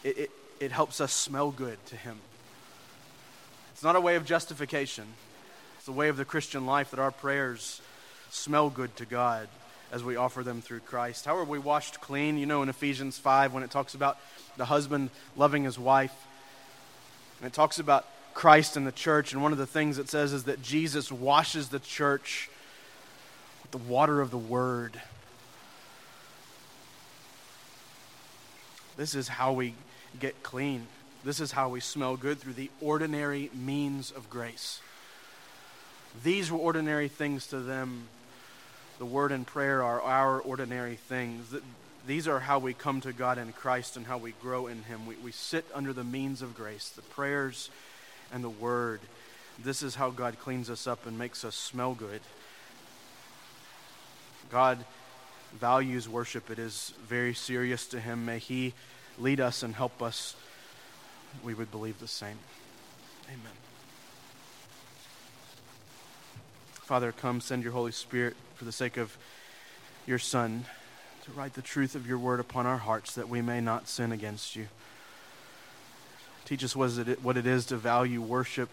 it, 0.05 0.19
it, 0.19 0.31
it 0.61 0.73
helps 0.73 1.01
us 1.01 1.13
smell 1.13 1.51
good 1.51 1.85
to 1.87 1.97
Him. 1.97 2.19
It's 3.73 3.83
not 3.83 3.97
a 3.97 4.01
way 4.01 4.17
of 4.17 4.25
justification, 4.25 5.07
it's 5.79 5.89
a 5.89 5.93
way 5.93 6.09
of 6.09 6.17
the 6.17 6.25
Christian 6.25 6.67
life 6.67 6.91
that 6.91 7.01
our 7.01 7.13
prayers 7.13 7.81
smell 8.31 8.71
good 8.71 8.95
to 8.97 9.07
God 9.07 9.49
as 9.93 10.05
we 10.05 10.17
offer 10.17 10.43
them 10.43 10.61
through 10.61 10.81
Christ? 10.81 11.25
How 11.25 11.37
are 11.37 11.45
we 11.45 11.59
washed 11.59 12.01
clean? 12.01 12.39
You 12.39 12.47
know, 12.47 12.63
in 12.63 12.69
Ephesians 12.69 13.19
5, 13.19 13.55
when 13.55 13.63
it 13.63 13.71
talks 13.71 13.95
about 13.95 14.19
the 14.57 14.67
husband 14.67 15.11
loving 15.37 15.65
his 15.65 15.79
wife, 15.79 16.15
and 17.39 17.47
it 17.47 17.53
talks 17.53 17.79
about 17.79 18.07
Christ 18.35 18.77
and 18.77 18.87
the 18.87 18.93
church, 18.93 19.33
and 19.33 19.43
one 19.43 19.53
of 19.53 19.59
the 19.59 19.67
things 19.67 19.99
it 19.99 20.09
says 20.09 20.33
is 20.33 20.45
that 20.45 20.63
Jesus 20.63 21.11
washes 21.11 21.69
the 21.69 21.79
church 21.79 22.49
with 23.63 23.71
the 23.71 23.91
water 23.91 24.21
of 24.21 24.31
the 24.31 24.39
word. 24.39 25.01
This 28.97 29.15
is 29.15 29.29
how 29.29 29.53
we 29.53 29.75
get 30.19 30.43
clean. 30.43 30.87
This 31.25 31.41
is 31.41 31.53
how 31.53 31.69
we 31.69 31.81
smell 31.81 32.17
good 32.17 32.39
through 32.39 32.55
the 32.55 32.71
ordinary 32.81 33.51
means 33.55 34.11
of 34.11 34.29
grace. 34.29 34.81
These 36.25 36.51
were 36.51 36.59
ordinary 36.59 37.09
things 37.09 37.47
to 37.49 37.61
them. 37.61 38.09
The 38.99 39.07
word 39.07 39.31
and 39.31 39.47
prayer 39.47 39.83
are 39.83 40.03
our 40.03 40.41
ordinary 40.41 40.97
things. 40.97 41.55
These 42.07 42.27
are 42.27 42.41
how 42.41 42.59
we 42.59 42.75
come 42.75 43.01
to 43.03 43.13
God 43.13 43.39
in 43.39 43.53
Christ 43.53 43.97
and 43.97 44.07
how 44.07 44.19
we 44.19 44.33
grow 44.43 44.67
in 44.67 44.83
Him. 44.83 45.07
We, 45.07 45.15
we 45.17 45.31
sit 45.31 45.65
under 45.73 45.93
the 45.93 46.05
means 46.05 46.43
of 46.43 46.57
grace, 46.57 46.89
the 46.89 47.03
prayers 47.03 47.71
and 48.33 48.43
the 48.43 48.51
word. 48.51 49.01
This 49.63 49.83
is 49.83 49.95
how 49.95 50.11
God 50.11 50.39
cleans 50.41 50.69
us 50.69 50.87
up 50.87 51.07
and 51.07 51.17
makes 51.17 51.45
us 51.45 51.55
smell 51.55 51.95
good. 51.95 52.21
God 54.51 54.85
values 55.61 56.09
worship, 56.09 56.51
it 56.51 56.59
is 56.59 56.93
very 57.07 57.35
serious 57.35 57.87
to 57.89 58.01
Him. 58.01 58.25
May 58.25 58.39
He 58.39 58.75
lead 59.19 59.41
us 59.41 59.63
and 59.63 59.75
help 59.75 60.03
us. 60.03 60.35
We 61.45 61.55
would 61.55 61.71
believe 61.71 62.01
the 62.01 62.09
same. 62.09 62.39
Amen. 63.29 63.53
Father, 66.73 67.13
come 67.13 67.41
send 67.41 67.63
your 67.63 67.73
Holy 67.73 67.93
Spirit 67.93 68.35
for 68.59 68.65
the 68.65 68.73
sake 68.73 68.97
of 68.97 69.17
your 70.05 70.19
Son 70.19 70.65
to 71.25 71.31
write 71.31 71.55
the 71.55 71.63
truth 71.63 71.95
of 71.95 72.09
your 72.09 72.19
word 72.19 72.41
upon 72.41 72.67
our 72.67 72.79
hearts 72.79 73.15
that 73.15 73.29
we 73.29 73.41
may 73.41 73.61
not 73.61 73.87
sin 73.87 74.11
against 74.11 74.57
you. 74.57 74.67
Teach 76.45 76.65
us 76.65 76.75
what 76.75 77.37
it 77.37 77.47
is 77.47 77.67
to 77.67 77.77
value 77.77 78.21
worship 78.21 78.69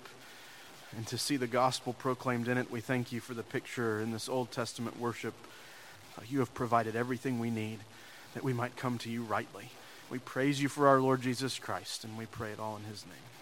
and 0.97 1.05
to 1.05 1.19
see 1.19 1.37
the 1.37 1.45
gospel 1.45 1.93
proclaimed 1.93 2.47
in 2.47 2.57
it. 2.57 2.71
We 2.71 2.81
thank 2.81 3.11
you 3.11 3.19
for 3.19 3.35
the 3.35 3.43
picture 3.43 4.01
in 4.01 4.11
this 4.11 4.27
Old 4.27 4.51
Testament 4.51 4.99
worship. 4.99 5.35
You 6.27 6.39
have 6.39 6.53
provided 6.55 6.95
everything 6.95 7.37
we 7.37 7.51
need 7.51 7.77
that 8.33 8.43
we 8.43 8.53
might 8.53 8.75
come 8.75 8.97
to 8.99 9.09
you 9.09 9.21
rightly. 9.21 9.69
We 10.09 10.17
praise 10.17 10.59
you 10.59 10.67
for 10.67 10.87
our 10.87 10.99
Lord 10.99 11.21
Jesus 11.21 11.59
Christ, 11.59 12.03
and 12.03 12.17
we 12.17 12.25
pray 12.25 12.51
it 12.51 12.59
all 12.59 12.75
in 12.75 12.85
his 12.85 13.05
name. 13.05 13.34